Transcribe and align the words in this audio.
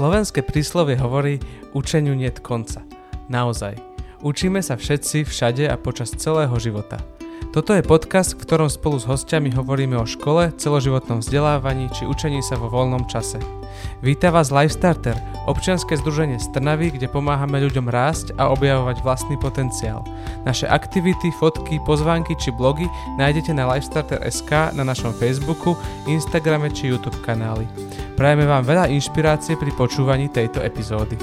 Slovenské 0.00 0.40
príslovie 0.40 0.96
hovorí 0.96 1.44
učeniu 1.76 2.16
niet 2.16 2.40
konca. 2.40 2.80
Naozaj. 3.28 3.76
Učíme 4.24 4.64
sa 4.64 4.80
všetci, 4.80 5.28
všade 5.28 5.68
a 5.68 5.76
počas 5.76 6.16
celého 6.16 6.56
života. 6.56 7.04
Toto 7.52 7.76
je 7.76 7.84
podcast, 7.84 8.32
v 8.32 8.48
ktorom 8.48 8.72
spolu 8.72 8.96
s 8.96 9.04
hostiami 9.04 9.52
hovoríme 9.52 10.00
o 10.00 10.08
škole, 10.08 10.56
celoživotnom 10.56 11.20
vzdelávaní 11.20 11.92
či 11.92 12.08
učení 12.08 12.40
sa 12.40 12.56
vo 12.56 12.72
voľnom 12.72 13.12
čase. 13.12 13.44
Víta 14.00 14.32
vás 14.32 14.48
Lifestarter, 14.48 15.20
občianske 15.44 15.92
združenie 16.00 16.40
z 16.40 16.48
Trnavy, 16.56 16.96
kde 16.96 17.04
pomáhame 17.04 17.60
ľuďom 17.60 17.92
rásť 17.92 18.32
a 18.40 18.48
objavovať 18.56 19.04
vlastný 19.04 19.36
potenciál. 19.36 20.00
Naše 20.48 20.64
aktivity, 20.64 21.28
fotky, 21.36 21.76
pozvánky 21.84 22.32
či 22.40 22.56
blogy 22.56 22.88
nájdete 23.20 23.52
na 23.52 23.68
lifestarter.sk 23.76 24.72
na 24.72 24.80
našom 24.80 25.12
Facebooku, 25.12 25.76
Instagrame 26.08 26.72
či 26.72 26.88
YouTube 26.88 27.20
kanáli. 27.20 27.68
Prajeme 28.20 28.44
vám 28.44 28.68
veľa 28.68 28.92
inšpirácie 28.92 29.56
pri 29.56 29.72
počúvaní 29.72 30.28
tejto 30.28 30.60
epizódy. 30.60 31.16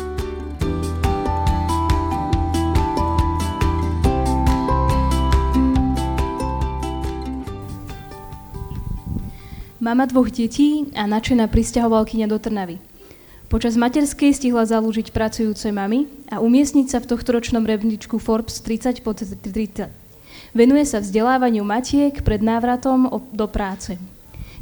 Mama 9.77 10.09
dvoch 10.09 10.33
detí 10.33 10.89
a 10.97 11.05
načená 11.05 11.45
pristahovalkyňa 11.45 12.25
do 12.25 12.41
Trnavy. 12.41 12.81
Počas 13.45 13.77
materskej 13.77 14.33
stihla 14.33 14.65
zalúžiť 14.65 15.13
pracujúce 15.13 15.69
mamy 15.69 16.09
a 16.33 16.41
umiestniť 16.41 16.87
sa 16.89 16.97
v 16.97 17.13
tohto 17.13 17.37
ročnom 17.37 17.61
rebničku 17.61 18.17
Forbes 18.17 18.57
30 18.65 19.05
pod 19.05 19.21
30. 19.21 19.85
Venuje 20.57 20.83
sa 20.89 20.97
vzdelávaniu 20.97 21.61
matiek 21.61 22.25
pred 22.25 22.41
návratom 22.41 23.05
do 23.29 23.45
práce. 23.45 24.16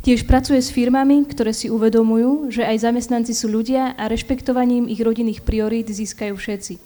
Tiež 0.05 0.29
pracuje 0.29 0.61
s 0.61 0.69
firmami, 0.69 1.25
ktoré 1.25 1.49
si 1.49 1.65
uvedomujú, 1.65 2.53
že 2.53 2.61
aj 2.61 2.85
zamestnanci 2.85 3.33
sú 3.33 3.49
ľudia 3.49 3.98
a 3.98 4.05
rešpektovaním 4.05 4.85
ich 4.85 5.01
rodinných 5.01 5.41
priorít 5.41 5.89
získajú 5.89 6.37
všetci. 6.37 6.77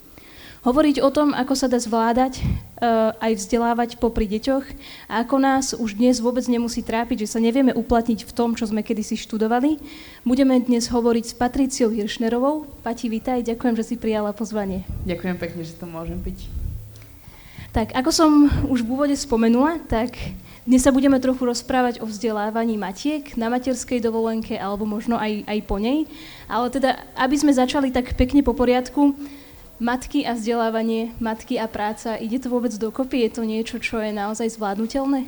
Hovoriť 0.63 1.03
o 1.03 1.11
tom, 1.11 1.35
ako 1.35 1.51
sa 1.51 1.67
dá 1.67 1.83
zvládať, 1.83 2.39
uh, 2.39 3.11
aj 3.19 3.43
vzdelávať 3.43 3.99
popri 3.99 4.23
deťoch 4.23 4.63
a 5.11 5.27
ako 5.27 5.35
nás 5.35 5.75
už 5.75 5.99
dnes 5.99 6.23
vôbec 6.23 6.47
nemusí 6.47 6.79
trápiť, 6.79 7.27
že 7.27 7.35
sa 7.35 7.43
nevieme 7.43 7.75
uplatniť 7.75 8.23
v 8.23 8.31
tom, 8.31 8.55
čo 8.55 8.71
sme 8.71 8.87
kedysi 8.87 9.19
študovali, 9.19 9.83
budeme 10.23 10.55
dnes 10.63 10.87
hovoriť 10.87 11.25
s 11.27 11.35
Patriciou 11.35 11.91
Hiršnerovou. 11.91 12.71
Pati, 12.87 13.11
vítaj, 13.11 13.43
ďakujem, 13.43 13.75
že 13.75 13.83
si 13.83 13.95
prijala 13.99 14.31
pozvanie. 14.31 14.87
Ďakujem 15.03 15.35
pekne, 15.35 15.67
že 15.67 15.75
to 15.75 15.83
môžem 15.83 16.23
byť. 16.23 16.39
Tak, 17.75 17.99
ako 17.99 18.15
som 18.15 18.31
už 18.71 18.87
v 18.87 18.91
úvode 18.95 19.15
spomenula, 19.19 19.83
tak 19.91 20.15
dnes 20.67 20.83
sa 20.83 20.91
budeme 20.91 21.15
trochu 21.23 21.47
rozprávať 21.47 22.03
o 22.03 22.05
vzdelávaní 22.05 22.75
matiek 22.75 23.23
na 23.39 23.47
materskej 23.47 24.03
dovolenke 24.03 24.59
alebo 24.59 24.83
možno 24.83 25.15
aj, 25.15 25.47
aj 25.47 25.59
po 25.63 25.79
nej. 25.79 26.03
Ale 26.51 26.67
teda, 26.67 26.99
aby 27.15 27.35
sme 27.39 27.55
začali 27.55 27.95
tak 27.95 28.17
pekne 28.19 28.43
po 28.43 28.51
poriadku, 28.51 29.15
matky 29.79 30.27
a 30.27 30.35
vzdelávanie, 30.35 31.15
matky 31.23 31.55
a 31.55 31.71
práca, 31.71 32.19
ide 32.19 32.43
to 32.43 32.51
vôbec 32.51 32.75
dokopy? 32.75 33.23
Je 33.23 33.31
to 33.39 33.43
niečo, 33.47 33.79
čo 33.79 34.03
je 34.03 34.11
naozaj 34.11 34.59
zvládnutelné? 34.59 35.23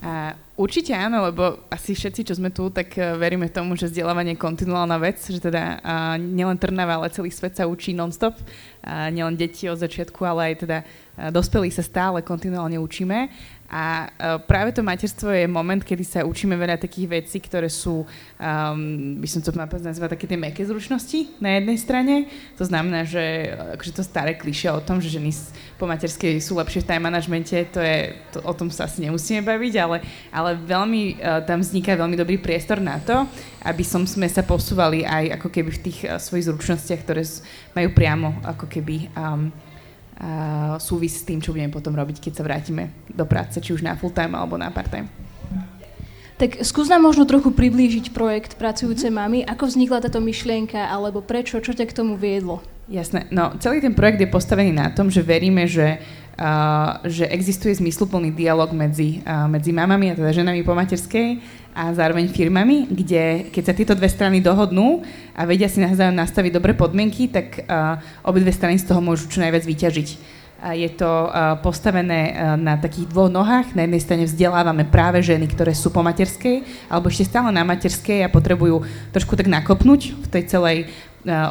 A 0.00 0.32
určite 0.56 0.96
áno, 0.96 1.20
lebo 1.28 1.60
asi 1.68 1.92
všetci, 1.92 2.32
čo 2.32 2.34
sme 2.40 2.48
tu, 2.48 2.72
tak 2.72 2.96
e, 2.96 3.20
veríme 3.20 3.52
tomu, 3.52 3.76
že 3.76 3.92
vzdelávanie 3.92 4.32
je 4.32 4.40
kontinuálna 4.40 4.96
vec, 4.96 5.20
že 5.20 5.36
teda 5.36 5.76
a 5.84 6.16
nielen 6.16 6.56
Trnava, 6.56 6.96
ale 6.96 7.12
celý 7.12 7.28
svet 7.28 7.60
sa 7.60 7.68
učí 7.68 7.92
non-stop. 7.92 8.32
A 8.80 9.12
nielen 9.12 9.36
deti 9.36 9.68
od 9.68 9.76
začiatku, 9.76 10.24
ale 10.24 10.56
aj 10.56 10.64
teda 10.64 10.78
dospelí 11.28 11.68
sa 11.68 11.84
stále 11.84 12.24
kontinuálne 12.24 12.80
učíme. 12.80 13.28
A 13.70 14.10
uh, 14.10 14.42
práve 14.42 14.74
to 14.74 14.82
materstvo 14.82 15.30
je 15.30 15.46
moment, 15.46 15.78
kedy 15.78 16.02
sa 16.02 16.26
učíme 16.26 16.58
veľa 16.58 16.74
takých 16.74 17.22
vecí, 17.22 17.38
ktoré 17.38 17.70
sú, 17.70 18.02
um, 18.02 19.14
by 19.22 19.28
som 19.30 19.46
to 19.46 19.54
nazvala 19.54 20.10
také 20.10 20.26
tie 20.26 20.34
meké 20.34 20.66
zručnosti 20.66 21.38
na 21.38 21.54
jednej 21.54 21.78
strane. 21.78 22.26
To 22.58 22.66
znamená, 22.66 23.06
že 23.06 23.46
akože 23.78 23.94
to 23.94 24.02
staré 24.02 24.34
kliše 24.34 24.66
o 24.74 24.82
tom, 24.82 24.98
že 24.98 25.14
ženy 25.14 25.30
po 25.78 25.86
materskej 25.86 26.42
sú 26.42 26.58
lepšie 26.58 26.82
v 26.82 26.88
time 26.90 27.06
manažmente, 27.06 27.54
to 27.70 27.78
je, 27.78 28.18
to, 28.34 28.42
o 28.42 28.50
tom 28.50 28.74
sa 28.74 28.90
asi 28.90 29.06
nemusíme 29.06 29.46
baviť, 29.46 29.74
ale, 29.78 30.02
ale 30.34 30.58
veľmi 30.58 31.22
uh, 31.22 31.46
tam 31.46 31.62
vzniká 31.62 31.94
veľmi 31.94 32.18
dobrý 32.18 32.42
priestor 32.42 32.82
na 32.82 32.98
to, 32.98 33.22
aby 33.62 33.86
som 33.86 34.02
sme 34.02 34.26
sa 34.26 34.42
posúvali 34.42 35.06
aj 35.06 35.38
ako 35.38 35.46
keby 35.46 35.70
v 35.78 35.82
tých 35.86 35.98
uh, 36.10 36.18
svojich 36.18 36.50
zručnostiach, 36.50 37.06
ktoré 37.06 37.22
majú 37.78 37.94
priamo 37.94 38.34
ako 38.42 38.66
keby 38.66 39.14
um, 39.14 39.54
súvisí 40.76 41.16
s 41.20 41.26
tým, 41.26 41.40
čo 41.40 41.56
budeme 41.56 41.72
potom 41.72 41.96
robiť, 41.96 42.20
keď 42.20 42.32
sa 42.36 42.46
vrátime 42.46 42.92
do 43.08 43.24
práce, 43.24 43.56
či 43.60 43.72
už 43.72 43.80
na 43.80 43.96
full 43.96 44.12
time 44.12 44.36
alebo 44.36 44.60
na 44.60 44.68
part 44.68 44.92
time. 44.92 45.08
Tak 46.40 46.64
skús 46.64 46.88
nám 46.88 47.04
možno 47.04 47.28
trochu 47.28 47.52
priblížiť 47.52 48.16
projekt 48.16 48.56
Pracujúce 48.56 49.12
mamy. 49.12 49.44
Ako 49.44 49.68
vznikla 49.68 50.00
táto 50.00 50.24
myšlienka, 50.24 50.88
alebo 50.88 51.20
prečo, 51.20 51.60
čo 51.60 51.76
ťa 51.76 51.84
k 51.84 51.92
tomu 51.92 52.16
viedlo? 52.16 52.64
Jasné. 52.88 53.28
No, 53.28 53.52
celý 53.60 53.84
ten 53.84 53.92
projekt 53.92 54.24
je 54.24 54.32
postavený 54.32 54.72
na 54.72 54.88
tom, 54.88 55.12
že 55.12 55.20
veríme, 55.20 55.68
že 55.68 56.00
že 57.04 57.28
existuje 57.28 57.76
zmysluplný 57.76 58.32
dialog 58.32 58.72
medzi, 58.72 59.20
uh, 59.28 59.44
medzi 59.44 59.76
mamami, 59.76 60.08
a 60.08 60.16
teda 60.16 60.32
ženami 60.32 60.64
po 60.64 60.72
materskej 60.72 61.36
a 61.80 61.96
zároveň 61.96 62.28
firmami, 62.28 62.92
kde 62.92 63.48
keď 63.48 63.62
sa 63.64 63.72
tieto 63.72 63.96
dve 63.96 64.12
strany 64.12 64.44
dohodnú 64.44 65.00
a 65.32 65.48
vedia 65.48 65.64
si 65.64 65.80
navzájom 65.80 66.12
nastaviť 66.12 66.52
dobré 66.52 66.76
podmienky, 66.76 67.32
tak 67.32 67.64
uh, 67.64 67.96
obidve 68.20 68.52
strany 68.52 68.76
z 68.76 68.84
toho 68.84 69.00
môžu 69.00 69.32
čo 69.32 69.40
najviac 69.40 69.64
vyťažiť. 69.64 70.36
Je 70.60 70.92
to 70.92 71.08
postavené 71.64 72.36
na 72.60 72.76
takých 72.76 73.08
dvoch 73.08 73.32
nohách. 73.32 73.72
Na 73.72 73.88
jednej 73.88 74.04
strane 74.04 74.28
vzdelávame 74.28 74.84
práve 74.84 75.24
ženy, 75.24 75.48
ktoré 75.48 75.72
sú 75.72 75.88
po 75.88 76.04
materskej 76.04 76.84
alebo 76.92 77.08
ešte 77.08 77.32
stále 77.32 77.48
na 77.48 77.64
materskej 77.64 78.20
a 78.20 78.28
potrebujú 78.28 78.84
trošku 79.08 79.40
tak 79.40 79.48
nakopnúť 79.48 80.20
v 80.20 80.26
tej 80.28 80.42
celej 80.52 80.78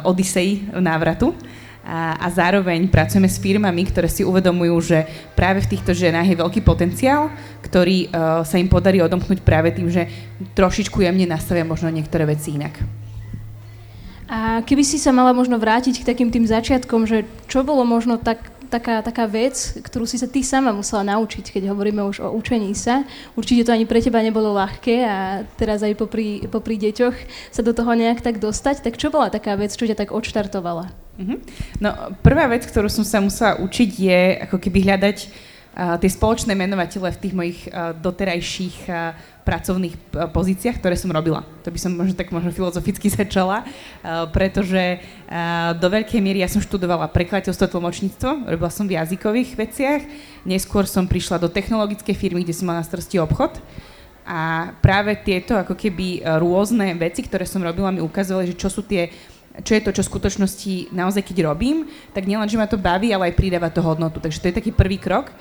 odisei 0.06 0.62
návratu 0.70 1.34
a, 1.80 2.20
a 2.20 2.26
zároveň 2.28 2.86
pracujeme 2.92 3.26
s 3.26 3.40
firmami, 3.40 3.88
ktoré 3.88 4.06
si 4.06 4.20
uvedomujú, 4.20 4.74
že 4.84 4.98
práve 5.32 5.64
v 5.64 5.70
týchto 5.72 5.96
ženách 5.96 6.28
je 6.28 6.40
veľký 6.40 6.60
potenciál, 6.60 7.32
ktorý 7.64 8.08
uh, 8.08 8.44
sa 8.44 8.60
im 8.60 8.68
podarí 8.68 9.00
odomknúť 9.00 9.40
práve 9.40 9.72
tým, 9.72 9.88
že 9.88 10.06
trošičku 10.52 11.00
jemne 11.00 11.24
nastavia 11.24 11.64
možno 11.64 11.88
niektoré 11.88 12.28
veci 12.28 12.54
inak. 12.54 12.76
A 14.30 14.62
keby 14.62 14.86
si 14.86 14.94
sa 14.94 15.10
mala 15.10 15.34
možno 15.34 15.58
vrátiť 15.58 16.04
k 16.04 16.08
takým 16.14 16.30
tým 16.30 16.46
začiatkom, 16.46 17.02
že 17.02 17.26
čo 17.50 17.66
bolo 17.66 17.82
možno 17.82 18.14
tak, 18.14 18.38
taká, 18.70 19.02
taká 19.02 19.26
vec, 19.26 19.58
ktorú 19.82 20.06
si 20.06 20.22
sa 20.22 20.30
ty 20.30 20.46
sama 20.46 20.70
musela 20.70 21.02
naučiť, 21.02 21.50
keď 21.50 21.74
hovoríme 21.74 21.98
už 22.06 22.22
o 22.22 22.30
učení 22.38 22.70
sa. 22.78 23.02
Určite 23.34 23.66
to 23.66 23.74
ani 23.74 23.90
pre 23.90 23.98
teba 23.98 24.22
nebolo 24.22 24.54
ľahké 24.54 25.02
a 25.02 25.42
teraz 25.58 25.82
aj 25.82 25.98
popri, 25.98 26.46
popri 26.46 26.78
deťoch 26.78 27.16
sa 27.50 27.66
do 27.66 27.74
toho 27.74 27.90
nejak 27.98 28.22
tak 28.22 28.38
dostať. 28.38 28.86
Tak 28.86 28.94
čo 28.94 29.10
bola 29.10 29.34
taká 29.34 29.58
vec, 29.58 29.74
čo 29.74 29.90
ťa 29.90 29.98
tak 29.98 30.14
odštartovala? 30.14 31.09
Mm-hmm. 31.20 31.38
No, 31.84 32.16
prvá 32.24 32.48
vec, 32.48 32.64
ktorú 32.64 32.88
som 32.88 33.04
sa 33.04 33.20
musela 33.20 33.60
učiť, 33.60 33.90
je 33.92 34.20
ako 34.48 34.56
keby 34.56 34.88
hľadať 34.88 35.28
uh, 35.28 36.00
tie 36.00 36.08
spoločné 36.08 36.56
menovatele 36.56 37.12
v 37.12 37.20
tých 37.20 37.34
mojich 37.36 37.60
uh, 37.68 37.92
doterajších 37.92 38.88
uh, 38.88 39.12
pracovných 39.44 39.92
uh, 39.92 40.32
pozíciách, 40.32 40.80
ktoré 40.80 40.96
som 40.96 41.12
robila. 41.12 41.44
To 41.60 41.68
by 41.68 41.76
som 41.76 41.92
možno 41.92 42.16
tak 42.16 42.32
možno 42.32 42.56
filozoficky 42.56 43.12
začala, 43.20 43.68
uh, 43.68 44.32
pretože 44.32 45.04
uh, 45.04 45.76
do 45.76 45.92
veľkej 45.92 46.24
miery 46.24 46.40
ja 46.40 46.48
som 46.48 46.64
študovala 46.64 47.12
prekladateľstvo 47.12 47.68
tlmočníctvo, 47.68 48.56
robila 48.56 48.72
som 48.72 48.88
v 48.88 48.96
jazykových 48.96 49.60
veciach, 49.60 50.00
neskôr 50.48 50.88
som 50.88 51.04
prišla 51.04 51.36
do 51.36 51.52
technologickej 51.52 52.16
firmy, 52.16 52.48
kde 52.48 52.56
som 52.56 52.64
mala 52.64 52.80
na 52.80 52.88
starosti 52.88 53.20
obchod. 53.20 53.60
A 54.24 54.72
práve 54.78 55.18
tieto 55.20 55.58
ako 55.58 55.74
keby 55.74 56.22
rôzne 56.38 56.94
veci, 56.94 57.24
ktoré 57.24 57.42
som 57.42 57.66
robila, 57.66 57.90
mi 57.90 57.98
ukazovali, 57.98 58.54
že 58.54 58.60
čo 58.62 58.70
sú 58.70 58.86
tie 58.86 59.10
čo 59.64 59.72
je 59.76 59.84
to, 59.84 59.90
čo 59.92 60.02
v 60.04 60.10
skutočnosti 60.12 60.74
naozaj 60.92 61.22
keď 61.24 61.52
robím, 61.52 61.88
tak 62.12 62.26
nielen, 62.26 62.48
že 62.48 62.58
ma 62.58 62.66
to 62.66 62.80
baví, 62.80 63.12
ale 63.12 63.30
aj 63.30 63.38
pridáva 63.38 63.68
to 63.72 63.84
hodnotu. 63.84 64.20
Takže 64.20 64.40
to 64.40 64.48
je 64.50 64.58
taký 64.58 64.70
prvý 64.72 64.96
krok. 64.96 65.32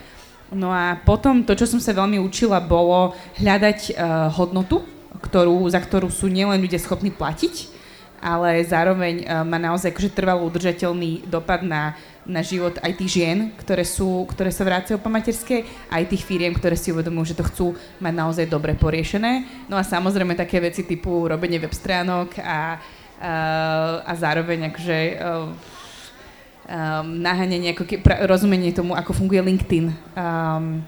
No 0.50 0.74
a 0.74 0.98
potom 0.98 1.46
to, 1.46 1.54
čo 1.54 1.70
som 1.70 1.78
sa 1.78 1.94
veľmi 1.94 2.18
učila, 2.18 2.58
bolo 2.58 3.14
hľadať 3.38 3.94
uh, 3.94 4.34
hodnotu, 4.34 4.82
ktorú, 5.22 5.70
za 5.70 5.78
ktorú 5.78 6.10
sú 6.10 6.26
nielen 6.26 6.58
ľudia 6.58 6.82
schopní 6.82 7.14
platiť, 7.14 7.78
ale 8.18 8.66
zároveň 8.66 9.24
uh, 9.24 9.46
má 9.46 9.62
naozaj 9.62 9.94
akože 9.94 10.18
trvalo 10.18 10.50
udržateľný 10.50 11.30
dopad 11.30 11.62
na, 11.62 11.94
na 12.26 12.42
život 12.42 12.82
aj 12.82 12.98
tých 12.98 13.22
žien, 13.22 13.54
ktoré, 13.62 13.86
sú, 13.86 14.26
ktoré 14.26 14.50
sa 14.50 14.66
vrácajú 14.66 14.98
po 14.98 15.14
materskej, 15.14 15.70
aj 15.94 16.10
tých 16.10 16.26
firiem, 16.26 16.58
ktoré 16.58 16.74
si 16.74 16.90
uvedomujú, 16.90 17.34
že 17.34 17.38
to 17.38 17.46
chcú 17.46 17.68
mať 18.02 18.14
naozaj 18.18 18.46
dobre 18.50 18.74
poriešené. 18.74 19.46
No 19.70 19.78
a 19.78 19.86
samozrejme 19.86 20.34
také 20.34 20.58
veci 20.58 20.82
typu 20.82 21.30
robenie 21.30 21.62
web 21.62 21.78
stránok 21.78 22.42
a 22.42 22.82
a 23.20 24.14
zároveň 24.16 24.72
akože 24.72 24.98
um, 25.20 25.52
naháňanie, 27.20 27.76
ako 27.76 27.84
ke, 27.84 28.00
pra, 28.00 28.24
rozumenie 28.30 28.72
tomu, 28.72 28.96
ako 28.96 29.12
funguje 29.12 29.42
LinkedIn, 29.42 29.92
um, 30.16 30.80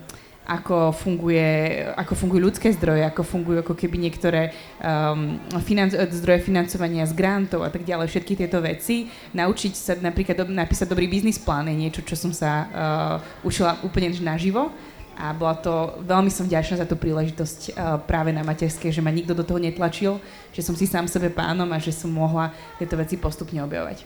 ako, 0.47 0.91
funguje, 0.91 1.79
ako 1.95 2.13
fungujú 2.17 2.51
ľudské 2.51 2.71
zdroje, 2.75 3.07
ako 3.07 3.23
fungujú 3.23 3.57
ako 3.63 3.75
keby 3.77 3.97
niektoré 3.99 4.51
um, 4.79 5.39
financ- 5.63 5.95
zdroje 6.11 6.43
financovania 6.43 7.07
z 7.07 7.13
grantov 7.15 7.63
a 7.63 7.69
tak 7.71 7.83
ďalej, 7.83 8.07
všetky 8.09 8.35
tieto 8.35 8.59
veci. 8.59 9.07
Naučiť 9.35 9.73
sa 9.75 9.93
napríklad 9.99 10.35
do, 10.39 10.45
napísať 10.47 10.91
dobrý 10.91 11.07
biznis 11.07 11.39
plán 11.39 11.67
je 11.67 11.75
niečo, 11.77 12.01
čo 12.03 12.15
som 12.15 12.31
sa 12.31 12.51
uh, 12.67 13.47
učila 13.47 13.79
úplne 13.85 14.11
naživo 14.23 14.71
a 15.21 15.29
bola 15.38 15.53
to, 15.53 16.01
veľmi 16.01 16.33
som 16.33 16.50
vďačná 16.50 16.81
za 16.81 16.89
tú 16.89 16.97
príležitosť 16.97 17.59
uh, 17.77 18.01
práve 18.01 18.33
na 18.33 18.41
materskej, 18.41 18.89
že 18.89 19.06
ma 19.06 19.13
nikto 19.13 19.38
do 19.38 19.45
toho 19.45 19.62
netlačil, 19.62 20.18
že 20.50 20.65
som 20.65 20.73
si 20.73 20.89
sám 20.89 21.06
sebe 21.06 21.29
pánom 21.29 21.69
a 21.69 21.77
že 21.77 21.94
som 21.94 22.09
mohla 22.09 22.50
tieto 22.81 22.97
veci 22.97 23.21
postupne 23.21 23.62
objavovať. 23.62 24.01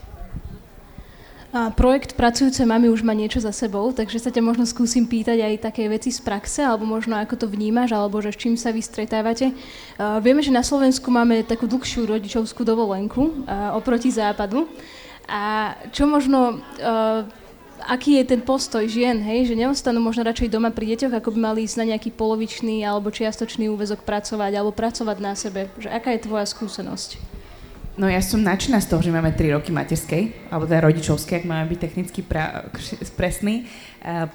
A 1.56 1.72
projekt 1.72 2.20
Pracujúce 2.20 2.60
mamy 2.68 2.92
už 2.92 3.00
má 3.00 3.16
niečo 3.16 3.40
za 3.40 3.56
sebou, 3.56 3.88
takže 3.96 4.20
sa 4.20 4.28
ťa 4.28 4.44
možno 4.44 4.68
skúsim 4.68 5.08
pýtať 5.08 5.40
aj 5.40 5.72
také 5.72 5.88
veci 5.88 6.12
z 6.12 6.20
praxe, 6.20 6.60
alebo 6.60 6.84
možno 6.84 7.16
ako 7.16 7.40
to 7.40 7.48
vnímaš, 7.48 7.96
alebo 7.96 8.20
že 8.20 8.36
s 8.36 8.42
čím 8.44 8.60
sa 8.60 8.76
vy 8.76 8.84
stretávate. 8.84 9.56
Uh, 9.96 10.20
vieme, 10.20 10.44
že 10.44 10.52
na 10.52 10.68
Slovensku 10.68 11.08
máme 11.08 11.48
takú 11.48 11.64
dlhšiu 11.64 12.12
rodičovskú 12.12 12.68
dovolenku 12.68 13.48
uh, 13.48 13.72
oproti 13.72 14.12
západu. 14.12 14.68
A 15.32 15.74
čo 15.96 16.04
možno, 16.12 16.60
uh, 16.60 17.24
aký 17.86 18.20
je 18.20 18.36
ten 18.36 18.42
postoj 18.42 18.84
žien, 18.90 19.22
hej, 19.22 19.50
že 19.50 19.56
neostanú 19.56 20.02
možno 20.02 20.26
radšej 20.26 20.50
doma 20.50 20.74
pri 20.74 20.98
deťoch, 20.98 21.14
ako 21.22 21.30
by 21.38 21.40
mali 21.54 21.60
ísť 21.70 21.78
na 21.82 21.86
nejaký 21.94 22.12
polovičný 22.14 22.82
alebo 22.82 23.14
čiastočný 23.14 23.70
úvezok 23.70 24.02
pracovať, 24.02 24.52
alebo 24.58 24.74
pracovať 24.74 25.18
na 25.22 25.34
sebe. 25.38 25.70
Že 25.78 25.90
aká 25.94 26.14
je 26.18 26.26
tvoja 26.26 26.46
skúsenosť? 26.50 27.22
No 27.96 28.12
ja 28.12 28.20
som 28.20 28.44
nadšená 28.44 28.84
z 28.84 28.92
toho, 28.92 29.00
že 29.00 29.08
máme 29.08 29.32
3 29.32 29.56
roky 29.56 29.72
materskej, 29.72 30.52
alebo 30.52 30.68
teda 30.68 30.84
rodičovskej, 30.84 31.40
ak 31.40 31.48
máme 31.48 31.64
byť 31.72 31.80
technicky 31.80 32.20
pra- 32.28 32.68
presný, 33.16 33.72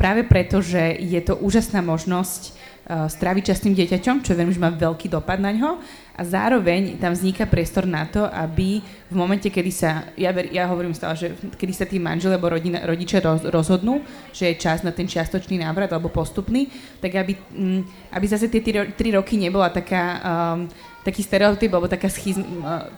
práve 0.00 0.25
preto, 0.25 0.64
že 0.64 0.97
je 0.97 1.20
to 1.20 1.37
úžasná 1.37 1.85
možnosť 1.85 2.56
stráviť 2.88 3.52
čas 3.52 3.61
tým 3.61 3.76
dieťaťom, 3.76 4.25
čo 4.25 4.32
viem, 4.32 4.49
že 4.49 4.58
má 4.58 4.73
veľký 4.73 5.12
dopad 5.12 5.38
na 5.38 5.52
ňo 5.52 5.76
a 6.20 6.22
zároveň 6.28 7.00
tam 7.00 7.17
vzniká 7.17 7.49
priestor 7.49 7.88
na 7.88 8.05
to, 8.05 8.28
aby 8.28 8.84
v 8.84 9.14
momente, 9.17 9.49
kedy 9.49 9.72
sa, 9.72 10.12
ja, 10.20 10.28
ver, 10.37 10.52
ja 10.52 10.69
hovorím 10.69 10.93
stále, 10.93 11.17
že 11.17 11.32
kedy 11.56 11.72
sa 11.72 11.88
tí 11.88 11.96
manželi 11.96 12.37
alebo 12.37 12.52
rodina, 12.52 12.84
rodičia 12.84 13.25
roz, 13.25 13.40
rozhodnú, 13.49 14.05
že 14.28 14.52
je 14.52 14.61
čas 14.61 14.84
na 14.84 14.93
ten 14.93 15.08
čiastočný 15.08 15.56
návrat 15.64 15.88
alebo 15.88 16.12
postupný, 16.12 16.69
tak 17.00 17.17
aby, 17.17 17.32
m, 17.56 17.81
mm, 17.81 18.12
aby 18.12 18.25
zase 18.28 18.52
tie 18.52 18.61
3 18.61 19.17
roky 19.17 19.40
nebola 19.40 19.72
taká 19.72 20.05
um, 20.20 20.69
taký 21.00 21.25
stereotyp 21.25 21.72
alebo 21.72 21.88
taká, 21.88 22.12
schizm, 22.12 22.44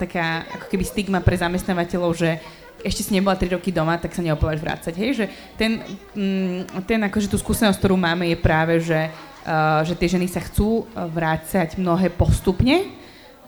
taká 0.03 0.43
ako 0.59 0.67
keby 0.67 0.83
stigma 0.83 1.23
pre 1.23 1.39
zamestnávateľov, 1.39 2.19
že 2.19 2.43
ešte 2.83 3.07
si 3.07 3.15
nebola 3.15 3.39
3 3.39 3.55
roky 3.55 3.71
doma, 3.71 4.03
tak 4.03 4.19
sa 4.19 4.27
neopávaš 4.27 4.59
vrácať. 4.59 4.95
Hej? 4.99 5.11
Že 5.23 5.25
ten, 5.55 5.79
mm, 6.19 6.83
ten 6.91 6.99
akože 7.07 7.31
tú 7.31 7.39
skúsenosť, 7.39 7.79
ktorú 7.79 7.95
máme, 7.95 8.27
je 8.35 8.39
práve, 8.43 8.83
že, 8.83 9.15
uh, 9.47 9.87
že 9.87 9.95
tie 9.95 10.11
ženy 10.11 10.27
sa 10.27 10.43
chcú 10.43 10.91
vrácať 10.91 11.79
mnohé 11.79 12.11
postupne 12.11 12.99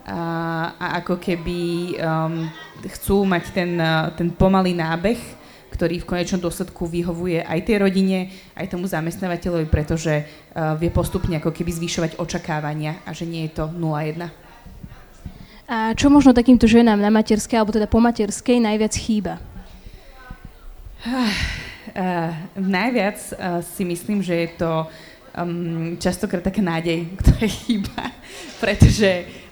a, 0.05 0.77
a 0.77 0.87
ako 1.01 1.17
keby 1.17 1.61
um, 1.97 2.45
chcú 2.93 3.25
mať 3.25 3.45
ten, 3.57 3.81
ten 4.21 4.29
pomalý 4.29 4.77
nábeh, 4.77 5.17
ktorý 5.73 6.05
v 6.05 6.09
konečnom 6.09 6.45
dôsledku 6.45 6.85
vyhovuje 6.85 7.41
aj 7.41 7.65
tej 7.65 7.81
rodine, 7.81 8.29
aj 8.53 8.69
tomu 8.69 8.85
zamestnávateľovi, 8.85 9.67
pretože 9.73 10.23
uh, 10.23 10.77
vie 10.77 10.93
postupne 10.93 11.41
ako 11.41 11.51
keby 11.51 11.73
zvyšovať 11.73 12.21
očakávania 12.21 13.01
a 13.09 13.17
že 13.17 13.25
nie 13.25 13.49
je 13.49 13.59
to 13.59 13.65
0-1. 13.73 14.29
A 15.65 15.97
čo 15.97 16.13
možno 16.13 16.37
takýmto 16.37 16.69
ženám 16.69 17.01
na 17.01 17.09
materskej, 17.09 17.57
alebo 17.57 17.73
teda 17.73 17.89
po 17.89 17.97
materskej 17.97 18.61
najviac 18.61 18.93
chýba? 18.93 19.41
Uh, 21.09 21.33
uh, 21.97 22.31
najviac 22.61 23.19
uh, 23.33 23.65
si 23.65 23.89
myslím, 23.89 24.21
že 24.21 24.37
je 24.37 24.49
to 24.61 24.71
um, 25.33 25.97
častokrát 25.97 26.45
taká 26.45 26.61
nádej, 26.61 27.09
ktorá 27.25 27.49
chýba, 27.49 28.13
pretože 28.61 29.25
uh, 29.25 29.44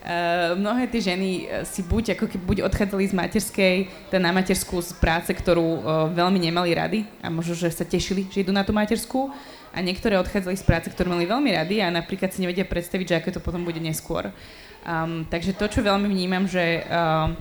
mnohé 0.59 0.91
tie 0.91 1.15
ženy 1.15 1.47
si 1.63 1.87
buď, 1.87 2.19
ako 2.19 2.27
keby, 2.27 2.43
buď 2.43 2.59
odchádzali 2.67 3.07
z 3.07 3.15
materskej, 3.15 3.77
teda 4.11 4.19
na 4.19 4.35
materskú 4.35 4.83
z 4.83 4.99
práce, 4.99 5.31
ktorú 5.31 5.63
uh, 5.63 5.81
veľmi 6.11 6.43
nemali 6.43 6.75
rady 6.75 7.07
a 7.23 7.31
možno, 7.31 7.55
že 7.55 7.71
sa 7.71 7.87
tešili, 7.87 8.27
že 8.27 8.43
idú 8.43 8.51
na 8.51 8.67
tú 8.67 8.75
materskú 8.75 9.31
a 9.71 9.79
niektoré 9.79 10.19
odchádzali 10.19 10.59
z 10.59 10.65
práce, 10.67 10.87
ktorú 10.91 11.15
mali 11.15 11.25
veľmi 11.25 11.55
rady 11.55 11.87
a 11.87 11.95
napríklad 11.95 12.35
si 12.35 12.43
nevedia 12.43 12.67
predstaviť, 12.67 13.07
že 13.07 13.19
ako 13.23 13.31
to 13.39 13.41
potom 13.47 13.63
bude 13.63 13.79
neskôr. 13.79 14.35
Um, 14.83 15.23
takže 15.31 15.55
to, 15.55 15.71
čo 15.71 15.87
veľmi 15.87 16.11
vnímam, 16.11 16.51
že, 16.51 16.83
um, 16.91 17.39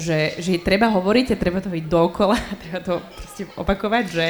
že, 0.00 0.40
že 0.40 0.56
treba 0.64 0.88
hovoriť 0.88 1.36
a 1.36 1.40
treba 1.40 1.60
to 1.60 1.68
byť 1.68 1.84
dokola, 1.92 2.40
treba 2.64 2.80
to 2.80 3.04
proste 3.04 3.44
opakovať, 3.52 4.04
že, 4.08 4.26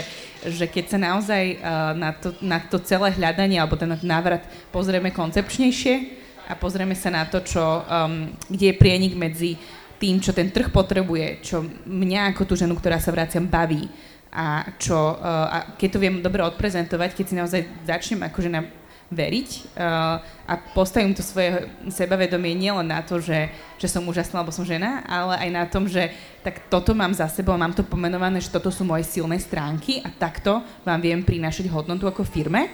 že 0.50 0.66
keď 0.66 0.84
sa 0.90 0.98
naozaj 0.98 1.62
uh, 1.62 1.94
na, 1.94 2.10
to, 2.10 2.34
na 2.42 2.58
to 2.58 2.82
celé 2.82 3.14
hľadanie 3.14 3.62
alebo 3.62 3.78
ten 3.78 3.94
návrat 4.02 4.42
pozrieme 4.74 5.14
koncepčnejšie 5.14 6.26
a 6.46 6.54
pozrieme 6.54 6.94
sa 6.94 7.10
na 7.10 7.26
to, 7.26 7.42
čo, 7.42 7.60
um, 7.60 8.30
kde 8.46 8.72
je 8.72 8.80
prienik 8.80 9.18
medzi 9.18 9.58
tým, 9.98 10.22
čo 10.22 10.30
ten 10.30 10.54
trh 10.54 10.70
potrebuje, 10.70 11.42
čo 11.42 11.66
mňa 11.86 12.30
ako 12.32 12.42
tú 12.46 12.54
ženu, 12.54 12.78
ktorá 12.78 13.02
sa 13.02 13.10
vraciam, 13.10 13.50
baví. 13.50 13.90
A 14.30 14.76
čo, 14.78 14.94
uh, 14.94 15.46
a 15.48 15.58
keď 15.74 15.88
to 15.90 15.98
viem 15.98 16.22
dobre 16.22 16.44
odprezentovať, 16.46 17.16
keď 17.16 17.24
si 17.26 17.34
naozaj 17.34 17.60
začnem 17.88 18.22
akože 18.28 18.50
na 18.52 18.62
veriť 19.08 19.72
uh, 19.72 20.20
a 20.20 20.52
postavím 20.76 21.16
to 21.16 21.24
svoje 21.24 21.64
sebavedomie 21.88 22.52
nielen 22.52 22.92
na 22.92 23.00
to, 23.00 23.16
že, 23.24 23.48
že 23.80 23.88
som 23.88 24.04
úžasná, 24.04 24.44
alebo 24.44 24.52
som 24.52 24.68
žena, 24.68 25.00
ale 25.08 25.48
aj 25.48 25.50
na 25.50 25.64
tom, 25.64 25.88
že 25.88 26.12
tak 26.44 26.68
toto 26.68 26.92
mám 26.92 27.16
za 27.16 27.24
sebou, 27.32 27.56
mám 27.56 27.72
to 27.72 27.88
pomenované, 27.88 28.36
že 28.36 28.52
toto 28.52 28.68
sú 28.68 28.84
moje 28.84 29.08
silné 29.08 29.40
stránky 29.40 30.04
a 30.04 30.12
takto 30.12 30.60
vám 30.84 31.00
viem 31.00 31.24
prinášať 31.24 31.72
hodnotu 31.72 32.04
ako 32.04 32.20
firme, 32.20 32.68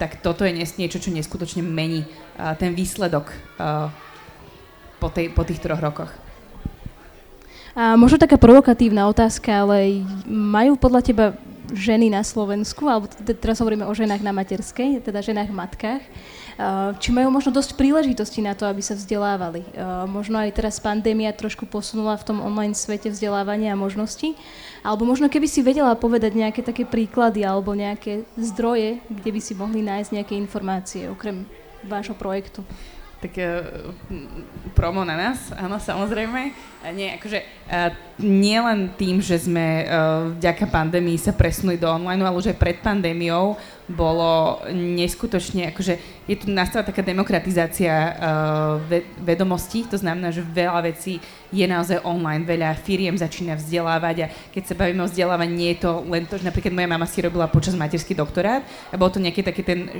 tak 0.00 0.24
toto 0.24 0.48
je 0.48 0.56
niečo, 0.56 0.96
čo 0.96 1.12
neskutočne 1.12 1.60
mení 1.60 2.08
uh, 2.08 2.56
ten 2.56 2.72
výsledok 2.72 3.28
uh, 3.60 3.92
po, 4.96 5.12
tej, 5.12 5.28
po 5.36 5.44
tých 5.44 5.60
troch 5.60 5.76
rokoch. 5.76 6.08
A 7.76 7.94
možno 8.00 8.16
taká 8.16 8.40
provokatívna 8.40 9.06
otázka, 9.06 9.52
ale 9.52 10.02
majú 10.26 10.74
podľa 10.80 11.00
teba 11.04 11.26
ženy 11.70 12.10
na 12.10 12.24
Slovensku, 12.26 12.82
alebo 12.88 13.06
teraz 13.38 13.62
hovoríme 13.62 13.86
o 13.86 13.94
ženách 13.94 14.24
na 14.24 14.34
materskej, 14.34 15.04
teda 15.06 15.22
ženách 15.22 15.54
matkách, 15.54 16.02
či 17.00 17.08
majú 17.14 17.32
možno 17.32 17.56
dosť 17.56 17.72
príležitosti 17.78 18.44
na 18.44 18.52
to, 18.52 18.68
aby 18.68 18.84
sa 18.84 18.92
vzdelávali. 18.92 19.64
Možno 20.10 20.36
aj 20.36 20.60
teraz 20.60 20.76
pandémia 20.76 21.32
trošku 21.32 21.64
posunula 21.64 22.20
v 22.20 22.26
tom 22.26 22.38
online 22.44 22.76
svete 22.76 23.08
vzdelávania 23.08 23.72
a 23.72 23.80
možností. 23.80 24.36
Alebo 24.84 25.08
možno 25.08 25.32
keby 25.32 25.48
si 25.48 25.64
vedela 25.64 25.96
povedať 25.96 26.36
nejaké 26.36 26.60
také 26.60 26.84
príklady 26.84 27.44
alebo 27.44 27.72
nejaké 27.72 28.28
zdroje, 28.36 29.00
kde 29.08 29.30
by 29.32 29.40
si 29.40 29.52
mohli 29.56 29.80
nájsť 29.80 30.10
nejaké 30.20 30.34
informácie 30.36 31.08
okrem 31.08 31.48
vášho 31.84 32.12
projektu 32.12 32.60
tak 33.20 33.36
uh, 33.36 33.60
promo 34.72 35.04
na 35.04 35.12
nás, 35.12 35.52
áno, 35.52 35.76
samozrejme. 35.76 36.56
Nie, 36.96 37.20
akože 37.20 37.44
nie 38.24 38.56
len 38.56 38.96
tým, 38.96 39.20
že 39.20 39.36
sme 39.36 39.84
vďaka 40.40 40.64
pandémii 40.64 41.20
sa 41.20 41.36
presunuli 41.36 41.76
do 41.76 41.84
online, 41.84 42.24
ale 42.24 42.32
už 42.32 42.48
aj 42.48 42.56
pred 42.56 42.80
pandémiou 42.80 43.60
bolo 43.84 44.64
neskutočne, 44.72 45.68
akože 45.76 46.19
je 46.30 46.38
tu 46.38 46.46
nastala 46.46 46.86
taká 46.86 47.02
demokratizácia 47.02 47.90
uh, 47.90 48.78
vedomostí, 49.18 49.82
to 49.82 49.98
znamená, 49.98 50.30
že 50.30 50.46
veľa 50.46 50.86
vecí 50.86 51.18
je 51.50 51.66
naozaj 51.66 52.06
online, 52.06 52.46
veľa 52.46 52.78
firiem 52.78 53.18
začína 53.18 53.58
vzdelávať 53.58 54.16
a 54.22 54.26
keď 54.54 54.62
sa 54.62 54.78
bavíme 54.78 55.02
o 55.02 55.10
vzdelávaní, 55.10 55.50
nie 55.50 55.70
je 55.74 55.82
to 55.82 56.06
len 56.06 56.22
to, 56.30 56.38
že 56.38 56.46
napríklad 56.46 56.70
moja 56.70 56.86
mama 56.86 57.02
si 57.10 57.18
robila 57.18 57.50
počas 57.50 57.74
materský 57.74 58.14
doktorát 58.14 58.62
a 58.62 58.94
bolo 58.94 59.10
to 59.10 59.18
nejaké 59.18 59.42
také 59.42 59.66
ten, 59.66 59.90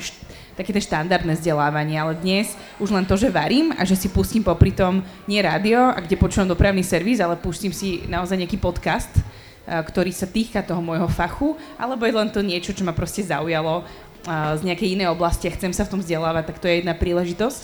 také 0.54 0.70
ten 0.70 0.78
štandardné 0.78 1.34
vzdelávanie, 1.34 1.98
ale 1.98 2.14
dnes 2.14 2.54
už 2.78 2.94
len 2.94 3.02
to, 3.02 3.18
že 3.18 3.26
varím 3.26 3.74
a 3.74 3.82
že 3.82 3.98
si 3.98 4.06
pustím 4.06 4.46
popri 4.46 4.70
tom 4.70 5.02
nie 5.26 5.42
rádio, 5.42 5.90
a 5.90 5.98
kde 5.98 6.14
počúvam 6.14 6.46
dopravný 6.46 6.86
servis, 6.86 7.18
ale 7.18 7.34
pustím 7.34 7.74
si 7.74 8.06
naozaj 8.06 8.38
nejaký 8.38 8.62
podcast, 8.62 9.10
ktorý 9.70 10.10
sa 10.10 10.26
týka 10.26 10.66
toho 10.66 10.82
môjho 10.82 11.06
fachu, 11.06 11.54
alebo 11.78 12.02
je 12.02 12.14
len 12.14 12.30
to 12.30 12.42
niečo, 12.42 12.74
čo 12.74 12.82
ma 12.82 12.90
proste 12.90 13.22
zaujalo 13.22 13.86
z 14.26 14.62
nejakej 14.64 15.00
inej 15.00 15.08
oblasti 15.12 15.48
a 15.48 15.56
chcem 15.56 15.72
sa 15.72 15.88
v 15.88 15.96
tom 15.96 16.00
vzdelávať, 16.04 16.44
tak 16.52 16.60
to 16.60 16.68
je 16.68 16.84
jedna 16.84 16.92
príležitosť. 16.92 17.62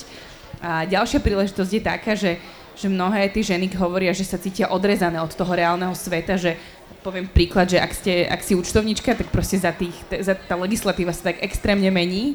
A 0.65 0.89
ďalšia 0.89 1.21
príležitosť 1.21 1.71
je 1.73 1.83
taká, 1.85 2.13
že, 2.17 2.41
že 2.73 2.89
mnohé 2.89 3.29
tí 3.29 3.45
ženy 3.45 3.69
hovoria, 3.77 4.17
že 4.17 4.25
sa 4.25 4.41
cítia 4.41 4.73
odrezané 4.73 5.21
od 5.21 5.33
toho 5.37 5.53
reálneho 5.53 5.93
sveta, 5.93 6.41
že 6.41 6.57
poviem 7.05 7.29
príklad, 7.29 7.71
že 7.71 7.79
ak, 7.79 7.93
ste, 7.93 8.27
ak 8.27 8.41
si 8.43 8.57
účtovnička, 8.57 9.15
tak 9.15 9.29
proste 9.31 9.61
za, 9.61 9.71
tých, 9.71 9.95
za 10.25 10.35
tá 10.35 10.59
legislatíva 10.59 11.15
sa 11.15 11.31
tak 11.31 11.45
extrémne 11.45 11.87
mení, 11.93 12.35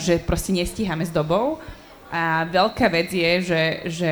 že 0.00 0.22
proste 0.24 0.56
nestíhame 0.56 1.04
s 1.04 1.12
dobou. 1.12 1.60
A 2.14 2.46
veľká 2.46 2.86
vec 2.94 3.10
je, 3.10 3.32
že, 3.42 3.62
že 3.90 4.10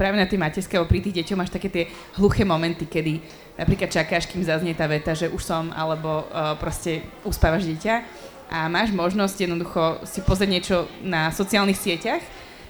práve 0.00 0.16
na 0.16 0.24
tej 0.24 0.40
materskej 0.40 0.88
pri 0.88 1.04
tých 1.04 1.20
deťoch 1.20 1.36
máš 1.38 1.52
také 1.52 1.68
tie 1.68 1.84
hluché 2.16 2.48
momenty, 2.48 2.88
kedy 2.88 3.20
napríklad 3.60 3.92
čakáš, 3.92 4.24
kým 4.24 4.40
zaznie 4.40 4.72
tá 4.72 4.88
veta, 4.88 5.12
že 5.12 5.28
už 5.28 5.42
som, 5.44 5.68
alebo 5.76 6.24
uh, 6.32 6.56
proste 6.56 7.04
uspávaš 7.28 7.68
dieťa 7.68 7.94
a 8.52 8.68
máš 8.68 8.92
možnosť 8.92 9.48
jednoducho 9.48 10.04
si 10.04 10.20
pozrieť 10.20 10.50
niečo 10.52 10.76
na 11.00 11.32
sociálnych 11.32 11.80
sieťach. 11.80 12.20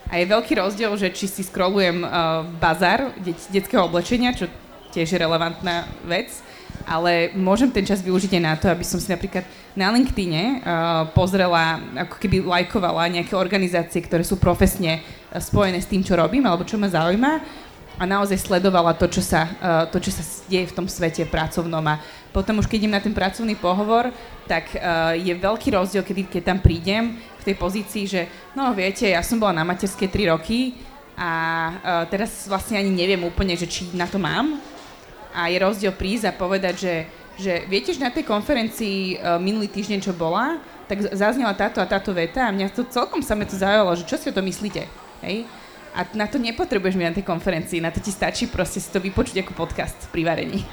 A 0.07 0.23
je 0.23 0.31
veľký 0.31 0.55
rozdiel, 0.55 0.95
že 0.95 1.11
či 1.11 1.27
si 1.27 1.43
scrollujem 1.43 2.07
uh, 2.07 2.47
bazar 2.63 3.11
det- 3.19 3.51
detského 3.51 3.91
oblečenia, 3.91 4.31
čo 4.31 4.47
tiež 4.95 5.11
je 5.11 5.19
relevantná 5.19 5.91
vec, 6.07 6.31
ale 6.87 7.35
môžem 7.35 7.73
ten 7.73 7.83
čas 7.83 8.05
využiť 8.05 8.39
aj 8.39 8.43
na 8.45 8.55
to, 8.55 8.71
aby 8.71 8.85
som 8.87 9.03
si 9.03 9.11
napríklad 9.11 9.43
na 9.75 9.91
LinkedIne 9.91 10.63
uh, 10.63 11.11
pozrela, 11.11 11.83
ako 12.07 12.15
keby 12.21 12.45
lajkovala 12.47 13.11
nejaké 13.11 13.35
organizácie, 13.35 14.05
ktoré 14.05 14.23
sú 14.23 14.39
profesne 14.39 15.03
spojené 15.35 15.83
s 15.83 15.91
tým, 15.91 16.05
čo 16.05 16.15
robím, 16.15 16.45
alebo 16.47 16.63
čo 16.63 16.79
ma 16.79 16.87
zaujíma 16.87 17.43
a 18.01 18.09
naozaj 18.09 18.41
sledovala 18.41 18.97
to, 18.97 19.09
čo 19.09 19.21
sa, 19.21 19.45
uh, 19.45 19.85
to, 19.89 20.01
čo 20.01 20.11
sa 20.15 20.25
deje 20.49 20.69
v 20.73 20.77
tom 20.77 20.87
svete 20.89 21.29
pracovnom 21.29 21.85
a 21.85 22.01
potom 22.33 22.59
už 22.59 22.67
keď 22.67 22.79
idem 22.85 22.97
na 22.97 23.03
ten 23.05 23.13
pracovný 23.13 23.53
pohovor, 23.57 24.09
tak 24.49 24.73
uh, 24.73 25.13
je 25.13 25.33
veľký 25.37 25.69
rozdiel, 25.77 26.01
kedy, 26.01 26.23
keď 26.33 26.43
tam 26.53 26.59
prídem 26.65 27.21
v 27.41 27.43
tej 27.45 27.57
pozícii, 27.61 28.05
že 28.09 28.21
no 28.57 28.73
viete, 28.73 29.05
ja 29.05 29.21
som 29.21 29.37
bola 29.37 29.53
na 29.53 29.65
materskej 29.69 30.09
3 30.09 30.33
roky 30.33 30.81
a 31.19 31.31
uh, 31.31 32.05
teraz 32.09 32.49
vlastne 32.49 32.81
ani 32.81 32.89
neviem 32.89 33.21
úplne, 33.21 33.53
že 33.53 33.69
či 33.69 33.93
na 33.93 34.09
to 34.09 34.17
mám. 34.17 34.57
A 35.33 35.49
je 35.49 35.57
rozdiel 35.61 35.93
prísť 35.97 36.29
a 36.29 36.37
povedať, 36.37 36.75
že, 36.77 36.95
že 37.41 37.53
viete, 37.69 37.93
že 37.93 38.05
na 38.05 38.13
tej 38.13 38.25
konferencii 38.25 39.17
uh, 39.17 39.37
minulý 39.41 39.69
týždeň, 39.69 40.01
čo 40.01 40.13
bola, 40.13 40.61
tak 40.89 41.09
zaznela 41.17 41.57
táto 41.57 41.81
a 41.81 41.89
táto 41.89 42.13
veta 42.13 42.49
a 42.49 42.53
mňa 42.53 42.73
to 42.73 42.85
celkom 42.89 43.25
sa 43.25 43.33
to 43.33 43.57
zaujalo, 43.57 43.97
že 43.97 44.05
čo 44.05 44.17
si 44.21 44.29
o 44.29 44.37
to 44.37 44.45
myslíte. 44.45 44.85
Hej? 45.25 45.49
A 45.93 46.09
na 46.17 46.25
to 46.25 46.41
nepotrebuješ 46.41 46.97
mi 46.97 47.05
na 47.05 47.13
tej 47.13 47.25
konferencii, 47.25 47.85
na 47.85 47.93
to 47.93 48.01
ti 48.01 48.09
stačí 48.09 48.49
proste 48.49 48.81
si 48.81 48.89
to 48.89 48.97
vypočuť 48.97 49.45
ako 49.45 49.53
podcast 49.53 50.09
pri 50.09 50.25
varení. 50.25 50.65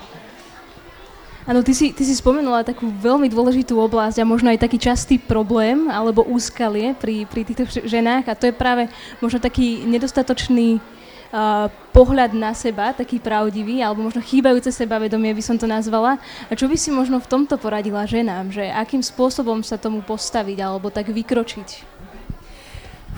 Áno, 1.50 1.66
ty 1.66 1.74
si, 1.74 1.90
ty 1.90 2.06
si 2.06 2.14
spomenula 2.14 2.62
takú 2.62 2.94
veľmi 2.94 3.26
dôležitú 3.26 3.74
oblasť 3.74 4.22
a 4.22 4.28
možno 4.28 4.54
aj 4.54 4.62
taký 4.62 4.78
častý 4.78 5.18
problém 5.18 5.90
alebo 5.90 6.22
úskalie 6.22 6.94
pri, 6.94 7.26
pri 7.26 7.42
týchto 7.42 7.66
ženách 7.90 8.30
a 8.30 8.38
to 8.38 8.52
je 8.52 8.54
práve 8.54 8.86
možno 9.18 9.42
taký 9.42 9.82
nedostatočný 9.82 10.78
uh, 10.78 11.66
pohľad 11.90 12.38
na 12.38 12.54
seba, 12.54 12.94
taký 12.94 13.18
pravdivý, 13.18 13.82
alebo 13.82 14.06
možno 14.06 14.22
chýbajúce 14.22 14.70
sebavedomie 14.70 15.34
by 15.34 15.42
som 15.42 15.58
to 15.58 15.66
nazvala. 15.66 16.22
A 16.48 16.54
čo 16.54 16.70
by 16.70 16.78
si 16.78 16.94
možno 16.94 17.18
v 17.18 17.30
tomto 17.30 17.58
poradila 17.58 18.06
ženám, 18.06 18.54
že 18.54 18.70
akým 18.70 19.02
spôsobom 19.02 19.66
sa 19.66 19.82
tomu 19.82 20.06
postaviť 20.06 20.58
alebo 20.62 20.94
tak 20.94 21.10
vykročiť? 21.10 21.99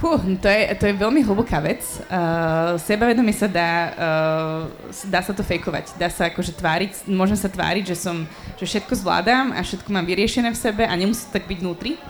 Fú, 0.01 0.17
to 0.17 0.49
je, 0.49 0.61
to 0.81 0.89
je 0.89 0.97
veľmi 0.97 1.21
hlboká 1.21 1.61
vec. 1.61 1.85
Uh, 2.09 2.73
sebavedomie 2.81 3.37
sa 3.37 3.45
dá, 3.45 3.93
uh, 3.93 4.97
dá 5.05 5.21
sa 5.21 5.29
to 5.29 5.45
fejkovať. 5.45 5.93
Dá 5.93 6.09
sa 6.09 6.25
akože 6.25 6.57
tváriť, 6.57 7.05
môžem 7.05 7.37
sa 7.37 7.45
tváriť, 7.45 7.93
že 7.93 8.09
som, 8.09 8.25
že 8.57 8.65
všetko 8.65 8.97
zvládam 8.97 9.53
a 9.53 9.61
všetko 9.61 9.93
mám 9.93 10.09
vyriešené 10.09 10.49
v 10.49 10.57
sebe 10.57 10.89
a 10.89 10.93
nemusí 10.97 11.29
to 11.29 11.37
tak 11.37 11.45
byť 11.45 11.57
vnútri. 11.61 12.01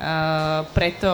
Uh, 0.00 0.64
preto 0.72 1.12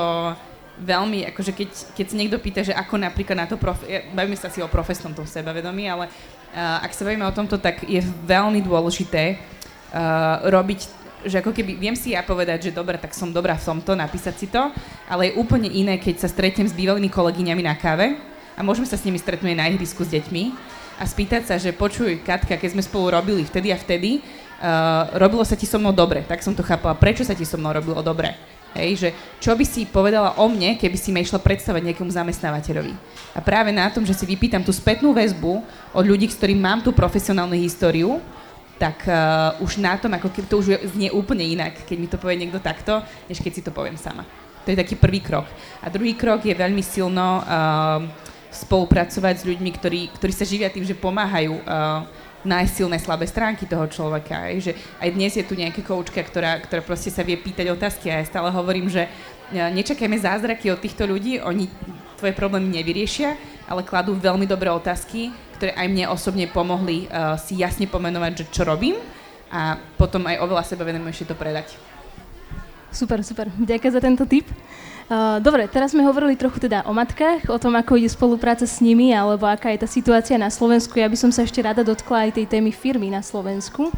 veľmi, 0.79 1.27
akože 1.35 1.51
keď, 1.51 1.71
keď 1.99 2.07
sa 2.07 2.15
niekto 2.15 2.39
pýta, 2.39 2.63
že 2.63 2.79
ako 2.79 2.95
napríklad 3.03 3.35
na 3.35 3.51
to, 3.51 3.59
prof, 3.59 3.83
bavíme 4.15 4.39
sa 4.39 4.55
asi 4.55 4.63
o 4.63 4.71
profesnom 4.71 5.11
tom 5.11 5.27
sebavedomí, 5.27 5.91
ale 5.91 6.07
uh, 6.07 6.87
ak 6.87 6.95
sa 6.95 7.11
bavíme 7.11 7.27
o 7.27 7.35
tomto, 7.35 7.59
tak 7.59 7.83
je 7.91 7.99
veľmi 8.07 8.63
dôležité 8.63 9.35
uh, 9.35 10.47
robiť 10.47 11.00
že 11.25 11.41
ako 11.41 11.53
keby, 11.53 11.77
viem 11.77 11.97
si 11.97 12.13
ja 12.17 12.25
povedať, 12.25 12.71
že 12.71 12.77
dobre, 12.77 12.97
tak 12.97 13.13
som 13.13 13.33
dobrá 13.33 13.57
v 13.57 13.67
tomto, 13.67 13.93
napísať 13.97 14.35
si 14.37 14.47
to, 14.49 14.73
ale 15.09 15.31
je 15.31 15.37
úplne 15.37 15.69
iné, 15.69 16.01
keď 16.01 16.25
sa 16.25 16.29
stretnem 16.29 16.69
s 16.69 16.77
bývalými 16.77 17.09
kolegyňami 17.13 17.63
na 17.65 17.75
káve 17.77 18.17
a 18.57 18.61
môžeme 18.61 18.89
sa 18.89 18.97
s 18.97 19.05
nimi 19.05 19.21
stretnúť 19.21 19.57
na 19.57 19.69
ihrisku 19.69 20.05
s 20.05 20.13
deťmi 20.13 20.43
a 21.01 21.05
spýtať 21.09 21.49
sa, 21.49 21.57
že 21.57 21.73
počuj, 21.73 22.21
Katka, 22.21 22.61
keď 22.61 22.77
sme 22.77 22.85
spolu 22.85 23.09
robili 23.09 23.41
vtedy 23.45 23.73
a 23.73 23.81
vtedy, 23.81 24.21
uh, 24.21 25.17
robilo 25.17 25.41
sa 25.49 25.57
ti 25.57 25.65
so 25.65 25.81
mnou 25.81 25.97
dobre, 25.97 26.21
tak 26.29 26.45
som 26.45 26.53
to 26.53 26.61
chápala, 26.61 26.93
prečo 26.93 27.25
sa 27.25 27.33
ti 27.33 27.49
so 27.49 27.57
mnou 27.57 27.73
robilo 27.73 28.05
dobre. 28.05 28.37
Hej, 28.71 28.91
že 29.03 29.09
čo 29.43 29.59
by 29.59 29.65
si 29.67 29.83
povedala 29.83 30.39
o 30.39 30.47
mne, 30.47 30.79
keby 30.79 30.95
si 30.95 31.11
ma 31.11 31.19
išla 31.19 31.43
predstavať 31.43 31.91
nejakému 31.91 32.07
zamestnávateľovi. 32.07 32.95
A 33.35 33.43
práve 33.43 33.75
na 33.75 33.91
tom, 33.91 34.07
že 34.07 34.15
si 34.15 34.23
vypýtam 34.23 34.63
tú 34.63 34.71
spätnú 34.71 35.11
väzbu 35.11 35.67
od 35.91 36.05
ľudí, 36.07 36.31
s 36.31 36.39
ktorým 36.39 36.63
mám 36.63 36.79
tú 36.79 36.95
profesionálnu 36.95 37.59
históriu, 37.59 38.23
tak 38.81 39.05
uh, 39.05 39.61
už 39.61 39.77
na 39.77 40.01
tom, 40.01 40.17
ako 40.17 40.33
keby 40.33 40.47
to 40.49 40.57
už 40.57 40.81
znie 40.97 41.13
úplne 41.13 41.45
inak, 41.45 41.85
keď 41.85 41.97
mi 42.01 42.09
to 42.09 42.17
povie 42.17 42.41
niekto 42.41 42.65
takto, 42.65 43.05
než 43.29 43.45
keď 43.45 43.53
si 43.53 43.61
to 43.61 43.77
poviem 43.77 44.01
sama. 44.01 44.25
To 44.65 44.73
je 44.73 44.81
taký 44.81 44.97
prvý 44.97 45.21
krok. 45.21 45.45
A 45.85 45.93
druhý 45.93 46.17
krok 46.17 46.41
je 46.41 46.57
veľmi 46.57 46.81
silno 46.81 47.45
uh, 47.45 48.01
spolupracovať 48.49 49.35
s 49.37 49.45
ľuďmi, 49.45 49.71
ktorí, 49.77 50.01
ktorí 50.17 50.33
sa 50.33 50.49
živia 50.49 50.73
tým, 50.73 50.89
že 50.89 50.97
pomáhajú 50.97 51.61
uh, 51.61 52.09
nájsť 52.41 52.73
silné 52.73 52.97
slabé 52.97 53.29
stránky 53.29 53.69
toho 53.69 53.85
človeka. 53.85 54.49
Aj, 54.49 54.57
že 54.57 54.73
aj 54.97 55.09
dnes 55.13 55.33
je 55.37 55.45
tu 55.45 55.53
nejaká 55.53 55.85
koučka, 55.85 56.25
ktorá, 56.25 56.57
ktorá 56.65 56.81
proste 56.81 57.13
sa 57.13 57.21
vie 57.21 57.37
pýtať 57.37 57.69
otázky 57.69 58.09
a 58.09 58.25
ja 58.25 58.25
stále 58.25 58.49
hovorím, 58.49 58.89
že 58.89 59.05
nečakajme 59.53 60.17
zázraky 60.17 60.73
od 60.73 60.81
týchto 60.81 61.05
ľudí, 61.05 61.37
oni 61.43 61.69
tvoje 62.17 62.33
problémy 62.33 62.81
nevyriešia, 62.81 63.37
ale 63.69 63.85
kladú 63.85 64.17
veľmi 64.17 64.49
dobré 64.49 64.73
otázky, 64.73 65.35
ktoré 65.61 65.77
aj 65.77 65.93
mne 65.93 66.09
osobne 66.09 66.49
pomohli 66.49 67.05
uh, 67.13 67.37
si 67.37 67.61
jasne 67.61 67.85
pomenovať, 67.85 68.33
že 68.33 68.45
čo 68.49 68.65
robím 68.65 68.97
a 69.53 69.77
potom 70.01 70.25
aj 70.25 70.41
oveľa 70.41 70.65
sebavedomejšie 70.65 71.29
to 71.29 71.37
predať. 71.37 71.77
Super, 72.89 73.21
super. 73.21 73.53
Ďakujem 73.61 73.93
za 73.93 74.01
tento 74.01 74.25
tip. 74.25 74.49
Uh, 75.11 75.37
dobre, 75.37 75.69
teraz 75.69 75.93
sme 75.93 76.01
hovorili 76.01 76.33
trochu 76.33 76.65
teda 76.65 76.89
o 76.89 76.97
matkách, 76.97 77.53
o 77.53 77.61
tom, 77.61 77.77
ako 77.77 78.01
ide 78.01 78.09
spolupráca 78.09 78.65
s 78.65 78.81
nimi, 78.81 79.13
alebo 79.13 79.45
aká 79.45 79.69
je 79.77 79.85
tá 79.85 79.89
situácia 79.91 80.41
na 80.41 80.49
Slovensku. 80.49 80.97
Ja 80.97 81.13
by 81.13 81.19
som 81.21 81.29
sa 81.29 81.45
ešte 81.45 81.61
rada 81.61 81.85
dotkla 81.85 82.31
aj 82.31 82.41
tej 82.41 82.47
témy 82.49 82.73
firmy 82.73 83.13
na 83.13 83.21
Slovensku. 83.21 83.93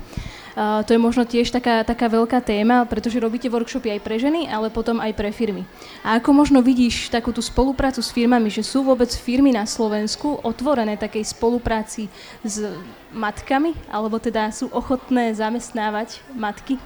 To 0.53 0.91
je 0.93 1.01
možno 1.01 1.25
tiež 1.25 1.49
taká, 1.49 1.81
taká 1.81 2.13
veľká 2.13 2.45
téma, 2.45 2.85
pretože 2.85 3.17
robíte 3.17 3.49
workshopy 3.49 3.97
aj 3.97 4.01
pre 4.05 4.21
ženy, 4.21 4.53
ale 4.53 4.69
potom 4.69 5.01
aj 5.01 5.17
pre 5.17 5.33
firmy. 5.33 5.65
A 6.05 6.21
ako 6.21 6.37
možno 6.37 6.61
vidíš 6.61 7.09
takú 7.09 7.33
tú 7.33 7.41
spoluprácu 7.41 8.05
s 8.05 8.13
firmami, 8.13 8.53
že 8.53 8.61
sú 8.61 8.85
vôbec 8.85 9.09
firmy 9.09 9.57
na 9.57 9.65
Slovensku 9.65 10.45
otvorené 10.45 11.01
takej 11.01 11.25
spolupráci 11.33 12.13
s 12.45 12.61
matkami, 13.09 13.73
alebo 13.89 14.21
teda 14.21 14.53
sú 14.53 14.69
ochotné 14.69 15.33
zamestnávať 15.33 16.21
matky? 16.37 16.77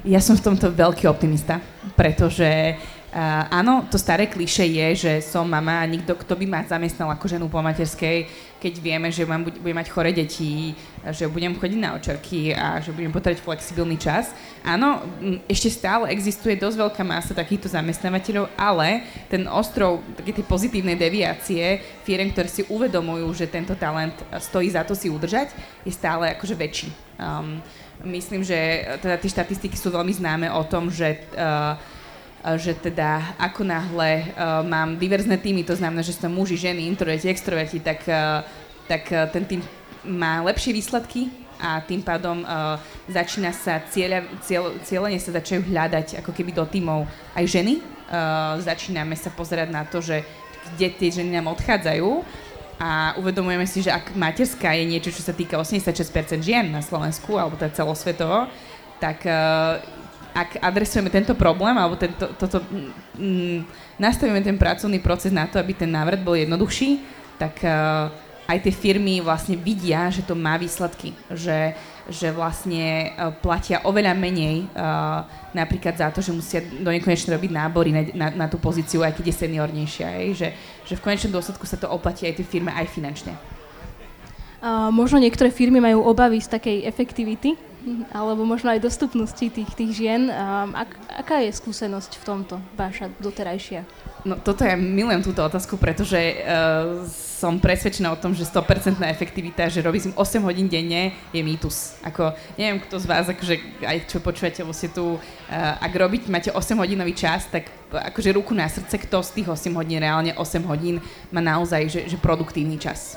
Ja 0.00 0.24
som 0.24 0.32
v 0.32 0.48
tomto 0.48 0.72
veľký 0.72 1.04
optimista, 1.04 1.60
pretože 1.92 2.80
Uh, 2.99 2.99
áno, 3.50 3.90
to 3.90 3.98
staré 3.98 4.30
kliše 4.30 4.62
je, 4.62 4.88
že 4.94 5.12
som 5.26 5.42
mama 5.42 5.82
a 5.82 5.90
nikto, 5.90 6.14
kto 6.14 6.38
by 6.38 6.46
ma 6.46 6.60
zamestnal 6.62 7.10
ako 7.10 7.26
ženu 7.26 7.50
po 7.50 7.58
materskej, 7.58 8.30
keď 8.62 8.74
vieme, 8.78 9.08
že 9.10 9.26
mám, 9.26 9.42
budem 9.42 9.74
mať 9.74 9.90
chore 9.90 10.14
deti, 10.14 10.76
že 11.10 11.26
budem 11.26 11.56
chodiť 11.56 11.80
na 11.80 11.98
očarky 11.98 12.54
a 12.54 12.78
že 12.78 12.94
budem 12.94 13.10
potrebať 13.10 13.42
flexibilný 13.42 13.98
čas. 13.98 14.30
Áno, 14.62 15.02
ešte 15.50 15.72
stále 15.72 16.12
existuje 16.14 16.54
dosť 16.54 16.76
veľká 16.86 17.02
masa 17.02 17.34
takýchto 17.34 17.72
zamestnávateľov, 17.72 18.52
ale 18.54 19.02
ten 19.26 19.48
ostrov, 19.50 20.06
také 20.14 20.30
tie 20.36 20.46
pozitívne 20.46 20.94
deviácie 20.94 21.82
firiem, 22.06 22.30
ktoré 22.30 22.46
si 22.46 22.62
uvedomujú, 22.68 23.26
že 23.34 23.50
tento 23.50 23.74
talent 23.74 24.14
stojí 24.38 24.70
za 24.70 24.86
to 24.86 24.94
si 24.94 25.10
udržať, 25.10 25.50
je 25.82 25.90
stále 25.90 26.30
akože 26.36 26.54
väčší. 26.54 26.92
Um, 27.18 27.58
myslím, 28.06 28.44
že 28.46 28.86
teda 29.02 29.18
tie 29.18 29.34
štatistiky 29.34 29.74
sú 29.74 29.90
veľmi 29.90 30.12
známe 30.14 30.46
o 30.52 30.62
tom, 30.68 30.92
že 30.92 31.26
uh, 31.34 31.74
že 32.56 32.72
teda 32.72 33.36
ako 33.36 33.68
náhle 33.68 34.32
uh, 34.32 34.64
mám 34.64 34.96
diverzné 34.96 35.36
týmy, 35.36 35.60
to 35.60 35.76
znamená, 35.76 36.00
že 36.00 36.16
sú 36.16 36.24
tam 36.24 36.32
muži, 36.32 36.56
ženy, 36.56 36.88
introverti, 36.88 37.28
extroverti, 37.28 37.84
tak, 37.84 38.00
uh, 38.08 38.40
tak 38.88 39.04
uh, 39.12 39.28
ten 39.28 39.44
tým 39.44 39.60
má 40.08 40.40
lepšie 40.48 40.72
výsledky 40.72 41.28
a 41.60 41.84
tým 41.84 42.00
pádom 42.00 42.40
uh, 42.40 42.80
začína 43.12 43.52
sa 43.52 43.84
cieľa, 43.92 44.24
cieľ, 44.40 44.72
cieľene 44.80 45.20
sa 45.20 45.36
začajú 45.36 45.68
hľadať 45.68 46.24
ako 46.24 46.32
keby 46.32 46.56
do 46.56 46.64
týmov 46.64 47.04
aj 47.36 47.44
ženy. 47.44 47.84
Uh, 48.08 48.56
začíname 48.64 49.12
sa 49.14 49.28
pozerať 49.28 49.68
na 49.68 49.84
to, 49.84 50.00
že 50.00 50.24
kde 50.74 50.96
tie 50.96 51.20
ženy 51.20 51.36
nám 51.36 51.52
odchádzajú 51.52 52.08
a 52.80 53.12
uvedomujeme 53.20 53.68
si, 53.68 53.84
že 53.84 53.92
ak 53.92 54.16
materská 54.16 54.72
je 54.72 54.88
niečo, 54.88 55.12
čo 55.12 55.20
sa 55.20 55.36
týka 55.36 55.60
86% 55.60 56.40
žien 56.40 56.64
na 56.72 56.80
Slovensku, 56.80 57.36
alebo 57.36 57.60
teda 57.60 57.76
celosvetovo, 57.76 58.48
tak 58.96 59.28
uh, 59.28 59.99
ak 60.34 60.62
adresujeme 60.62 61.10
tento 61.10 61.34
problém 61.34 61.74
alebo 61.74 61.98
tento, 61.98 62.30
toto, 62.38 62.62
mm, 63.18 63.66
nastavíme 63.98 64.40
ten 64.40 64.54
pracovný 64.54 65.02
proces 65.02 65.34
na 65.34 65.46
to, 65.50 65.58
aby 65.58 65.74
ten 65.74 65.90
návrat 65.90 66.22
bol 66.22 66.38
jednoduchší, 66.38 67.02
tak 67.36 67.60
uh, 67.66 68.08
aj 68.50 68.58
tie 68.66 68.74
firmy 68.74 69.22
vlastne 69.22 69.54
vidia, 69.54 70.10
že 70.10 70.26
to 70.26 70.34
má 70.34 70.58
výsledky, 70.58 71.14
že, 71.30 71.74
že 72.10 72.34
vlastne 72.34 73.14
uh, 73.14 73.30
platia 73.30 73.82
oveľa 73.86 74.14
menej 74.18 74.66
uh, 74.74 75.22
napríklad 75.54 75.94
za 75.94 76.10
to, 76.10 76.18
že 76.18 76.34
musia 76.34 76.60
do 76.62 76.90
nekonečne 76.90 77.34
robiť 77.34 77.50
nábory 77.50 77.90
na, 77.94 78.02
na, 78.14 78.26
na 78.34 78.46
tú 78.46 78.58
pozíciu, 78.58 79.06
aj 79.06 79.14
keď 79.14 79.24
je 79.30 79.40
seniornejšia, 79.46 80.06
aj, 80.06 80.26
že, 80.34 80.48
že 80.86 80.94
v 80.98 81.04
konečnom 81.04 81.34
dôsledku 81.34 81.62
sa 81.66 81.78
to 81.78 81.86
oplatí 81.86 82.26
aj 82.26 82.42
tie 82.42 82.46
firmy 82.46 82.74
aj 82.74 82.90
finančne. 82.90 83.34
Uh, 84.60 84.92
možno 84.92 85.16
niektoré 85.16 85.48
firmy 85.48 85.80
majú 85.80 86.04
obavy 86.04 86.36
z 86.36 86.52
takej 86.52 86.84
efektivity, 86.84 87.56
alebo 88.16 88.44
možno 88.44 88.70
aj 88.70 88.80
dostupnosti 88.82 89.46
tých, 89.50 89.70
tých 89.74 89.90
žien. 89.94 90.28
Ak, 90.74 90.90
aká 91.08 91.40
je 91.42 91.50
skúsenosť 91.52 92.20
v 92.20 92.24
tomto, 92.24 92.54
váša 92.76 93.08
doterajšia? 93.18 93.84
No 94.20 94.36
toto 94.36 94.68
ja 94.68 94.76
milujem 94.76 95.24
túto 95.24 95.40
otázku, 95.40 95.80
pretože 95.80 96.44
uh, 96.44 97.08
som 97.08 97.56
presvedčená 97.56 98.12
o 98.12 98.20
tom, 98.20 98.36
že 98.36 98.44
100% 98.44 99.00
efektivita, 99.00 99.72
že 99.72 99.80
robím 99.80 100.12
8 100.12 100.44
hodín 100.44 100.68
denne, 100.68 101.16
je 101.32 101.40
mýtus. 101.40 101.96
Ako, 102.04 102.36
neviem, 102.60 102.84
kto 102.84 103.00
z 103.00 103.06
vás, 103.08 103.32
akože, 103.32 103.80
aj 103.80 103.96
čo 104.12 104.20
počujete, 104.20 104.60
ste 104.76 104.92
tu, 104.92 105.16
uh, 105.16 105.20
ak 105.80 105.92
robiť, 105.96 106.28
máte 106.28 106.52
8 106.52 106.76
hodinový 106.76 107.16
čas, 107.16 107.48
tak 107.48 107.72
akože 107.88 108.36
ruku 108.36 108.52
na 108.52 108.68
srdce, 108.68 109.00
kto 109.08 109.24
z 109.24 109.40
tých 109.40 109.48
8 109.48 109.72
hodín, 109.72 110.04
reálne 110.04 110.36
8 110.36 110.68
hodín 110.68 111.00
má 111.32 111.40
naozaj 111.40 111.88
že, 111.88 112.00
že 112.04 112.20
produktívny 112.20 112.76
čas. 112.76 113.16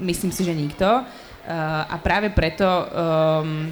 Myslím 0.00 0.32
si, 0.32 0.48
že 0.48 0.56
nikto. 0.56 1.04
Uh, 1.04 1.31
a 1.88 1.96
práve 1.98 2.30
preto 2.30 2.64
um, 2.64 3.70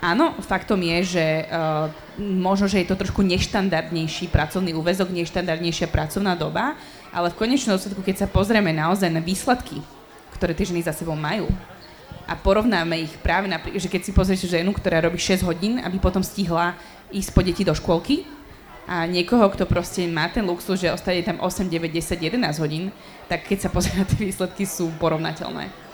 áno, 0.00 0.32
faktom 0.40 0.80
je, 0.80 1.18
že 1.18 1.26
uh, 1.44 1.92
možno, 2.20 2.68
že 2.68 2.80
je 2.80 2.88
to 2.88 2.96
trošku 2.96 3.20
neštandardnejší 3.20 4.32
pracovný 4.32 4.72
úvezok, 4.72 5.12
neštandardnejšia 5.12 5.92
pracovná 5.92 6.32
doba, 6.32 6.72
ale 7.12 7.28
v 7.32 7.38
konečnom 7.38 7.76
dôsledku, 7.76 8.00
keď 8.00 8.24
sa 8.24 8.28
pozrieme 8.28 8.72
naozaj 8.72 9.12
na 9.12 9.20
výsledky 9.20 9.84
ktoré 10.36 10.52
tie 10.52 10.68
ženy 10.68 10.84
za 10.84 10.92
sebou 10.92 11.16
majú 11.16 11.48
a 12.28 12.36
porovnáme 12.36 13.08
ich 13.08 13.14
práve 13.24 13.48
na, 13.48 13.56
že 13.56 13.88
keď 13.88 14.00
si 14.04 14.12
pozrieš 14.12 14.52
ženu, 14.52 14.76
ktorá 14.76 15.00
robí 15.00 15.16
6 15.16 15.40
hodín, 15.48 15.80
aby 15.80 15.96
potom 15.96 16.20
stihla 16.20 16.76
ísť 17.08 17.32
po 17.32 17.40
deti 17.40 17.64
do 17.64 17.72
škôlky 17.72 18.28
a 18.84 19.08
niekoho, 19.08 19.48
kto 19.50 19.64
proste 19.64 20.04
má 20.06 20.28
ten 20.28 20.44
luxus, 20.44 20.78
že 20.78 20.92
ostane 20.92 21.24
tam 21.24 21.40
8, 21.40 21.66
9, 21.66 21.90
10, 21.90 22.36
11 22.36 22.62
hodín, 22.62 22.92
tak 23.26 23.48
keď 23.48 23.66
sa 23.66 23.72
pozrie 23.72 23.96
na 23.96 24.06
tie 24.06 24.28
výsledky, 24.28 24.68
sú 24.68 24.92
porovnateľné. 25.00 25.85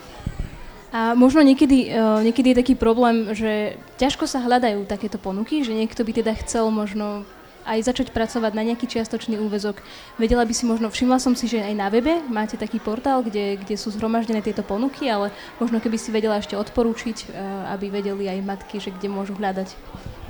A 0.93 1.17
možno 1.17 1.41
niekedy, 1.41 1.89
uh, 1.89 2.21
niekedy 2.21 2.53
je 2.53 2.61
taký 2.61 2.75
problém, 2.77 3.33
že 3.33 3.81
ťažko 3.97 4.29
sa 4.29 4.45
hľadajú 4.45 4.85
takéto 4.85 5.17
ponuky, 5.17 5.65
že 5.65 5.73
niekto 5.73 6.05
by 6.05 6.13
teda 6.21 6.37
chcel 6.45 6.69
možno 6.69 7.25
aj 7.67 7.79
začať 7.87 8.09
pracovať 8.11 8.53
na 8.55 8.63
nejaký 8.67 8.91
čiastočný 8.91 9.39
úvezok. 9.39 9.81
Vedela 10.19 10.43
by 10.43 10.55
si 10.55 10.65
možno, 10.67 10.91
všimla 10.91 11.19
som 11.23 11.35
si, 11.39 11.47
že 11.47 11.63
aj 11.63 11.75
na 11.79 11.89
webe 11.89 12.23
máte 12.29 12.59
taký 12.59 12.83
portál, 12.83 13.23
kde, 13.23 13.59
kde 13.59 13.75
sú 13.79 13.95
zhromaždené 13.95 14.43
tieto 14.43 14.67
ponuky, 14.67 15.07
ale 15.07 15.31
možno 15.63 15.79
keby 15.79 15.97
si 15.99 16.11
vedela 16.11 16.39
ešte 16.39 16.59
odporúčiť, 16.59 17.17
eh, 17.23 17.73
aby 17.73 18.03
vedeli 18.03 18.27
aj 18.29 18.47
matky, 18.47 18.83
že 18.83 18.91
kde 18.91 19.09
môžu 19.11 19.39
hľadať. 19.39 19.75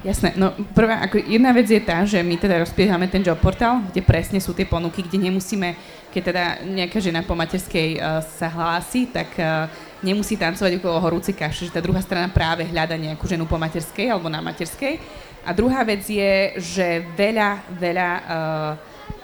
Jasné, 0.03 0.35
no 0.35 0.51
prvá, 0.75 0.99
ako 1.07 1.15
jedna 1.31 1.55
vec 1.55 1.71
je 1.71 1.79
tá, 1.79 2.03
že 2.03 2.19
my 2.27 2.35
teda 2.35 2.59
rozpiehame 2.67 3.07
ten 3.07 3.23
job 3.23 3.39
portál, 3.39 3.87
kde 3.87 4.03
presne 4.03 4.43
sú 4.43 4.51
tie 4.51 4.67
ponuky, 4.67 4.99
kde 4.99 5.31
nemusíme, 5.31 5.79
keď 6.11 6.23
teda 6.27 6.45
nejaká 6.67 6.99
žena 6.99 7.23
po 7.23 7.39
materskej 7.39 8.03
uh, 8.03 8.19
sa 8.19 8.51
hlási, 8.51 9.07
tak 9.15 9.31
uh, 9.39 9.71
nemusí 10.03 10.35
tancovať 10.35 10.83
okolo 10.83 10.99
horúci 10.99 11.33
kaše, 11.33 11.71
že 11.71 11.75
tá 11.75 11.81
druhá 11.81 12.03
strana 12.03 12.29
práve 12.29 12.67
hľada 12.67 12.99
nejakú 12.99 13.25
ženu 13.25 13.47
po 13.47 13.57
materskej 13.57 14.11
alebo 14.11 14.27
na 14.27 14.43
materskej. 14.43 14.99
A 15.43 15.51
druhá 15.55 15.83
vec 15.83 16.07
je, 16.07 16.55
že 16.59 17.03
veľa, 17.19 17.67
veľa 17.75 18.11
uh, 18.15 18.73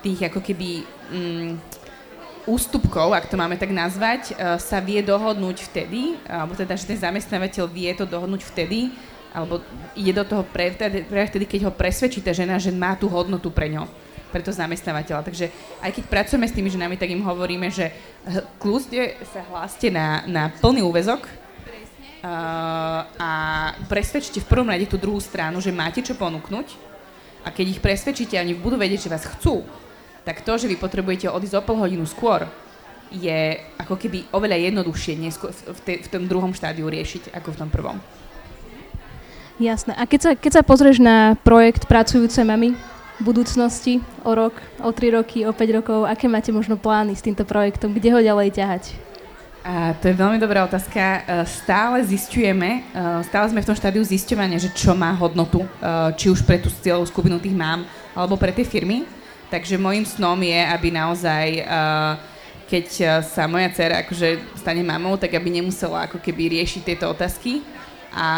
tých 0.03 0.31
ako 0.31 0.43
keby 0.43 0.83
um, 1.15 1.55
ústupkov, 2.49 3.15
ak 3.15 3.31
to 3.31 3.39
máme 3.39 3.55
tak 3.55 3.71
nazvať, 3.71 4.35
uh, 4.35 4.59
sa 4.59 4.83
vie 4.83 4.99
dohodnúť 4.99 5.71
vtedy, 5.71 6.19
alebo 6.27 6.59
teda, 6.59 6.75
že 6.75 6.91
ten 6.91 6.99
zamestnávateľ 6.99 7.71
vie 7.71 7.91
to 7.95 8.03
dohodnúť 8.03 8.43
vtedy, 8.51 8.91
alebo 9.31 9.63
ide 9.95 10.11
do 10.11 10.25
toho 10.27 10.43
pre, 10.43 10.75
pre 11.07 11.23
vtedy, 11.29 11.47
keď 11.47 11.71
ho 11.71 11.73
presvedčí 11.75 12.19
tá 12.19 12.35
žena, 12.35 12.59
že 12.59 12.75
má 12.75 12.99
tú 12.99 13.07
hodnotu 13.07 13.53
pre 13.55 13.71
ňo 13.71 13.87
pre 14.29 14.45
to 14.45 14.53
zamestnávateľa. 14.53 15.25
Takže 15.25 15.51
aj 15.81 15.91
keď 15.93 16.05
pracujeme 16.07 16.47
s 16.49 16.57
tými 16.57 16.71
ženami, 16.71 16.95
tak 16.97 17.13
im 17.13 17.25
hovoríme, 17.25 17.69
že 17.73 17.93
kľudne 18.61 19.17
sa 19.29 19.45
hláste 19.49 19.89
na, 19.89 20.25
na 20.29 20.53
plný 20.53 20.85
úvezok, 20.85 21.27
Uh, 22.19 23.07
a 23.15 23.31
presvedčite 23.87 24.43
v 24.43 24.51
prvom 24.51 24.67
rade 24.67 24.91
tú 24.91 24.99
druhú 24.99 25.23
stranu, 25.23 25.63
že 25.63 25.71
máte 25.71 26.03
čo 26.03 26.19
ponúknuť 26.19 26.75
a 27.47 27.55
keď 27.55 27.79
ich 27.79 27.81
presvedčíte 27.81 28.35
a 28.35 28.43
oni 28.43 28.59
budú 28.59 28.75
vedieť, 28.75 29.07
že 29.07 29.13
vás 29.15 29.23
chcú, 29.23 29.63
tak 30.27 30.43
to, 30.43 30.59
že 30.59 30.67
vy 30.67 30.75
potrebujete 30.75 31.31
odísť 31.31 31.57
o 31.57 31.63
pol 31.63 31.79
hodinu 31.79 32.03
skôr, 32.11 32.51
je 33.15 33.63
ako 33.79 33.95
keby 33.95 34.35
oveľa 34.35 34.67
jednoduchšie 34.67 35.15
neskôr, 35.15 35.55
v, 35.55 35.81
te, 35.87 35.95
v 36.03 36.09
tom 36.11 36.27
druhom 36.27 36.51
štádiu 36.51 36.91
riešiť 36.91 37.31
ako 37.39 37.55
v 37.55 37.59
tom 37.63 37.71
prvom. 37.71 37.97
Jasné. 39.63 39.95
A 39.95 40.03
keď 40.03 40.21
sa, 40.21 40.31
keď 40.35 40.53
sa 40.59 40.63
pozrieš 40.67 40.99
na 40.99 41.39
projekt 41.47 41.87
Pracujúce 41.87 42.43
mami 42.43 42.75
budúcnosti, 43.21 44.01
o 44.23 44.33
rok, 44.35 44.55
o 44.83 44.91
tri 44.95 45.11
roky, 45.11 45.43
o 45.47 45.53
5 45.53 45.79
rokov, 45.79 45.99
aké 46.07 46.31
máte 46.31 46.55
možno 46.55 46.79
plány 46.79 47.15
s 47.15 47.25
týmto 47.25 47.43
projektom? 47.43 47.95
Kde 47.95 48.15
ho 48.15 48.21
ďalej 48.23 48.55
ťahať? 48.55 48.85
A 49.69 49.93
to 49.99 50.09
je 50.09 50.17
veľmi 50.17 50.41
dobrá 50.41 50.65
otázka. 50.65 50.97
E, 50.97 51.21
stále 51.45 52.01
zistujeme, 52.07 52.89
e, 52.89 53.21
stále 53.27 53.53
sme 53.53 53.61
v 53.61 53.69
tom 53.69 53.77
štádiu 53.77 54.01
zisťovania, 54.01 54.57
že 54.57 54.73
čo 54.73 54.95
má 54.95 55.13
hodnotu, 55.13 55.61
e, 55.61 55.69
či 56.17 56.31
už 56.31 56.47
pre 56.47 56.63
tú 56.63 56.71
cieľovú 56.71 57.05
skupinu 57.11 57.37
tých 57.43 57.53
mám, 57.53 57.85
alebo 58.15 58.39
pre 58.39 58.55
tie 58.55 58.65
firmy. 58.65 59.05
Takže 59.53 59.77
môjim 59.77 60.09
snom 60.09 60.41
je, 60.45 60.61
aby 60.61 60.93
naozaj, 60.93 61.65
keď 62.69 62.87
sa 63.25 63.49
moja 63.49 63.73
dcera 63.73 64.05
akože 64.05 64.61
stane 64.61 64.85
mamou, 64.85 65.17
tak 65.17 65.33
aby 65.33 65.49
nemusela 65.49 66.05
ako 66.05 66.21
keby 66.21 66.53
riešiť 66.61 66.85
tieto 66.85 67.09
otázky. 67.09 67.65
A 68.09 68.29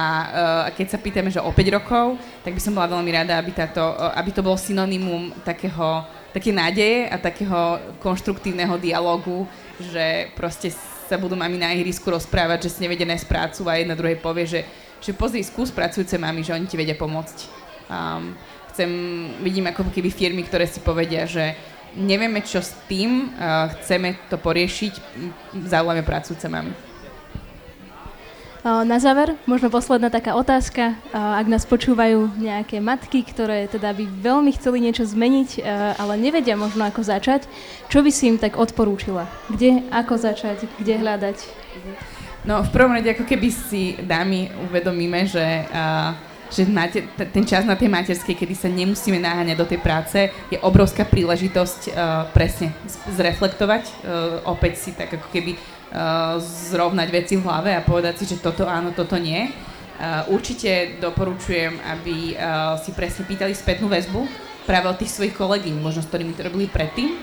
keď 0.75 0.87
sa 0.91 0.99
pýtame, 0.99 1.31
že 1.31 1.39
o 1.39 1.55
5 1.55 1.77
rokov, 1.79 2.19
tak 2.43 2.59
by 2.59 2.61
som 2.61 2.75
bola 2.75 2.91
veľmi 2.91 3.11
rada, 3.15 3.39
aby, 3.39 3.55
táto, 3.55 3.81
aby 4.19 4.31
to 4.35 4.43
bol 4.43 4.59
synonymum 4.59 5.31
takého, 5.47 6.03
také 6.35 6.51
nádeje 6.51 7.07
a 7.07 7.17
takého 7.23 7.79
konštruktívneho 8.03 8.75
dialogu, 8.83 9.47
že 9.79 10.35
proste 10.35 10.75
sa 11.11 11.19
budú 11.19 11.35
mami 11.35 11.59
na 11.59 11.75
ihrisku 11.75 12.07
rozprávať, 12.11 12.67
že 12.67 12.79
si 12.79 12.83
nevedia 12.87 13.07
nájsť 13.07 13.27
prácu 13.27 13.63
a 13.67 13.79
jedna 13.79 13.95
druhej 13.99 14.19
povie, 14.19 14.47
že, 14.47 14.61
že 15.03 15.15
pozri, 15.15 15.43
skús 15.43 15.75
pracujúce 15.75 16.15
mami, 16.19 16.43
že 16.43 16.55
oni 16.55 16.67
ti 16.67 16.79
vedia 16.79 16.95
pomôcť. 16.95 17.39
Um, 17.91 18.39
chcem, 18.71 18.91
vidím 19.43 19.67
ako 19.71 19.91
keby 19.91 20.11
firmy, 20.11 20.47
ktoré 20.47 20.71
si 20.71 20.79
povedia, 20.79 21.27
že 21.27 21.59
nevieme 21.99 22.43
čo 22.47 22.63
s 22.63 22.75
tým, 22.87 23.35
uh, 23.35 23.71
chceme 23.75 24.19
to 24.31 24.39
poriešiť, 24.39 24.93
zaujímame 25.67 26.07
pracujúce 26.07 26.47
mami. 26.47 26.90
Na 28.61 29.01
záver, 29.01 29.41
možno 29.49 29.73
posledná 29.73 30.13
taká 30.13 30.37
otázka. 30.37 30.93
Ak 31.17 31.49
nás 31.49 31.65
počúvajú 31.65 32.37
nejaké 32.37 32.77
matky, 32.77 33.25
ktoré 33.25 33.65
teda 33.73 33.97
by 33.97 34.05
veľmi 34.05 34.53
chceli 34.53 34.85
niečo 34.85 35.09
zmeniť, 35.09 35.65
ale 35.97 36.21
nevedia 36.21 36.61
možno 36.61 36.85
ako 36.85 37.01
začať, 37.01 37.49
čo 37.89 38.05
by 38.05 38.13
si 38.13 38.29
im 38.29 38.37
tak 38.37 38.61
odporúčila? 38.61 39.25
Kde, 39.49 39.89
ako 39.89 40.21
začať, 40.21 40.69
kde 40.77 40.93
hľadať? 41.01 41.37
No 42.45 42.61
v 42.61 42.69
prvom 42.69 43.01
rade 43.01 43.09
ako 43.09 43.25
keby 43.25 43.49
si 43.49 43.97
dámy 43.97 44.53
uvedomíme, 44.69 45.25
že 45.25 45.65
že 46.51 46.67
ten 47.31 47.47
čas 47.47 47.63
na 47.63 47.79
tej 47.79 47.87
materskej, 47.87 48.35
kedy 48.35 48.59
sa 48.59 48.67
nemusíme 48.67 49.23
naháňať 49.23 49.55
do 49.55 49.71
tej 49.71 49.79
práce, 49.79 50.19
je 50.51 50.59
obrovská 50.59 51.07
príležitosť 51.07 51.95
uh, 51.95 52.27
presne 52.35 52.75
zreflektovať, 53.15 53.87
uh, 53.87 53.95
opäť 54.51 54.83
si 54.83 54.91
tak 54.91 55.15
ako 55.15 55.31
keby 55.31 55.55
zrovnať 56.71 57.09
veci 57.11 57.35
v 57.35 57.45
hlave 57.45 57.75
a 57.75 57.83
povedať 57.83 58.23
si, 58.23 58.25
že 58.31 58.43
toto 58.43 58.67
áno, 58.67 58.95
toto 58.95 59.19
nie. 59.19 59.51
Uh, 60.01 60.25
určite 60.33 60.97
doporučujem, 60.97 61.77
aby 61.77 62.33
uh, 62.33 62.79
si 62.81 62.97
presne 62.97 63.29
pýtali 63.29 63.53
spätnú 63.53 63.85
väzbu 63.85 64.25
práve 64.65 64.89
od 64.89 64.97
tých 64.97 65.13
svojich 65.13 65.37
kolegyň, 65.37 65.77
možno 65.77 66.01
s 66.01 66.09
ktorými 66.09 66.33
to 66.33 66.49
robili 66.49 66.73
predtým, 66.73 67.21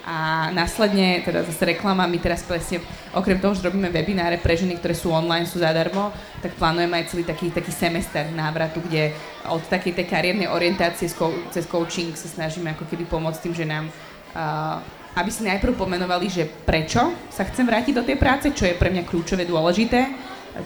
a 0.00 0.48
následne, 0.50 1.20
teda 1.20 1.44
zase 1.44 1.76
reklama, 1.76 2.08
my 2.08 2.16
teraz 2.16 2.40
presne, 2.40 2.80
okrem 3.12 3.36
toho, 3.36 3.52
že 3.52 3.68
robíme 3.68 3.92
webináre 3.92 4.40
pre 4.40 4.56
ženy, 4.56 4.80
ktoré 4.80 4.96
sú 4.96 5.12
online, 5.12 5.44
sú 5.44 5.60
zadarmo, 5.60 6.08
tak 6.40 6.56
plánujeme 6.56 7.04
aj 7.04 7.12
celý 7.12 7.24
taký, 7.28 7.52
taký 7.52 7.68
semester 7.68 8.24
návratu, 8.32 8.80
kde 8.80 9.12
od 9.44 9.60
takej 9.68 9.92
tej 9.92 10.06
kariérnej 10.08 10.48
orientácie 10.48 11.06
cez 11.52 11.64
coaching 11.68 12.16
sa 12.16 12.32
snažíme 12.32 12.72
ako 12.72 12.88
keby 12.88 13.04
pomôcť 13.04 13.40
tým 13.44 13.54
ženám, 13.54 13.84
uh, 14.32 14.80
aby 15.16 15.30
si 15.30 15.42
najprv 15.42 15.74
pomenovali, 15.74 16.30
že 16.30 16.46
prečo 16.46 17.14
sa 17.32 17.42
chcem 17.46 17.66
vrátiť 17.66 17.94
do 17.96 18.06
tej 18.06 18.16
práce, 18.18 18.46
čo 18.54 18.66
je 18.66 18.78
pre 18.78 18.90
mňa 18.92 19.06
kľúčové 19.06 19.46
dôležité, 19.46 20.10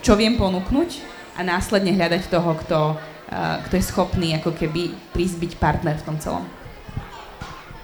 čo 0.04 0.16
viem 0.16 0.36
ponúknuť 0.36 1.00
a 1.36 1.40
následne 1.42 1.92
hľadať 1.96 2.28
toho, 2.28 2.50
kto, 2.64 2.80
uh, 2.96 3.56
kto 3.68 3.74
je 3.76 3.84
schopný 3.84 4.36
ako 4.38 4.54
keby 4.54 4.92
prísť 5.12 5.56
partner 5.56 5.96
v 5.98 6.06
tom 6.06 6.16
celom. 6.20 6.44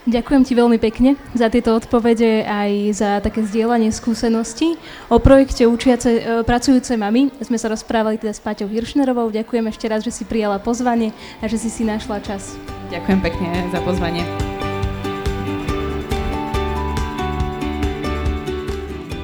Ďakujem 0.08 0.42
ti 0.48 0.52
veľmi 0.56 0.80
pekne 0.80 1.14
za 1.36 1.52
tieto 1.52 1.76
odpovede 1.76 2.42
aj 2.48 2.70
za 2.96 3.10
také 3.20 3.44
zdieľanie 3.44 3.92
skúseností. 3.92 4.80
O 5.12 5.20
projekte 5.20 5.68
učiace, 5.68 6.08
e, 6.08 6.20
pracujúce 6.40 6.96
mami 6.96 7.28
sme 7.44 7.60
sa 7.60 7.68
rozprávali 7.68 8.16
teda 8.16 8.32
s 8.32 8.40
Paťou 8.40 8.66
Hiršnerovou. 8.66 9.28
Ďakujem 9.28 9.68
ešte 9.68 9.86
raz, 9.92 10.00
že 10.00 10.10
si 10.10 10.24
prijala 10.24 10.56
pozvanie 10.56 11.12
a 11.38 11.46
že 11.46 11.60
si 11.60 11.68
si 11.68 11.84
našla 11.84 12.24
čas. 12.24 12.56
Ďakujem 12.88 13.20
pekne 13.20 13.48
za 13.70 13.78
pozvanie. 13.84 14.24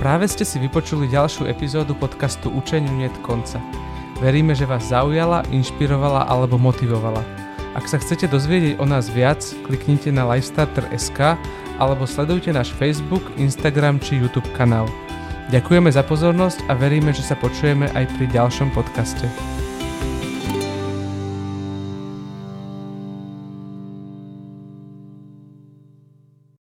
Práve 0.07 0.31
ste 0.31 0.47
si 0.47 0.63
vypočuli 0.63 1.11
ďalšiu 1.11 1.51
epizódu 1.51 1.99
podcastu 1.99 2.47
Učeniu 2.55 2.95
niet 2.95 3.11
konca. 3.27 3.59
Veríme, 4.23 4.55
že 4.55 4.63
vás 4.63 4.87
zaujala, 4.87 5.43
inšpirovala 5.51 6.31
alebo 6.31 6.63
motivovala. 6.63 7.27
Ak 7.75 7.91
sa 7.91 7.99
chcete 7.99 8.31
dozvedieť 8.31 8.79
o 8.79 8.87
nás 8.87 9.11
viac, 9.11 9.43
kliknite 9.67 10.15
na 10.15 10.23
lifestarter.sk 10.31 11.35
alebo 11.83 12.07
sledujte 12.07 12.55
náš 12.55 12.71
Facebook, 12.79 13.35
Instagram 13.35 13.99
či 13.99 14.23
YouTube 14.23 14.47
kanál. 14.55 14.87
Ďakujeme 15.51 15.91
za 15.91 16.07
pozornosť 16.07 16.71
a 16.71 16.79
veríme, 16.79 17.11
že 17.11 17.27
sa 17.27 17.35
počujeme 17.35 17.91
aj 17.91 18.07
pri 18.15 18.31
ďalšom 18.31 18.71
podcaste. 18.79 19.27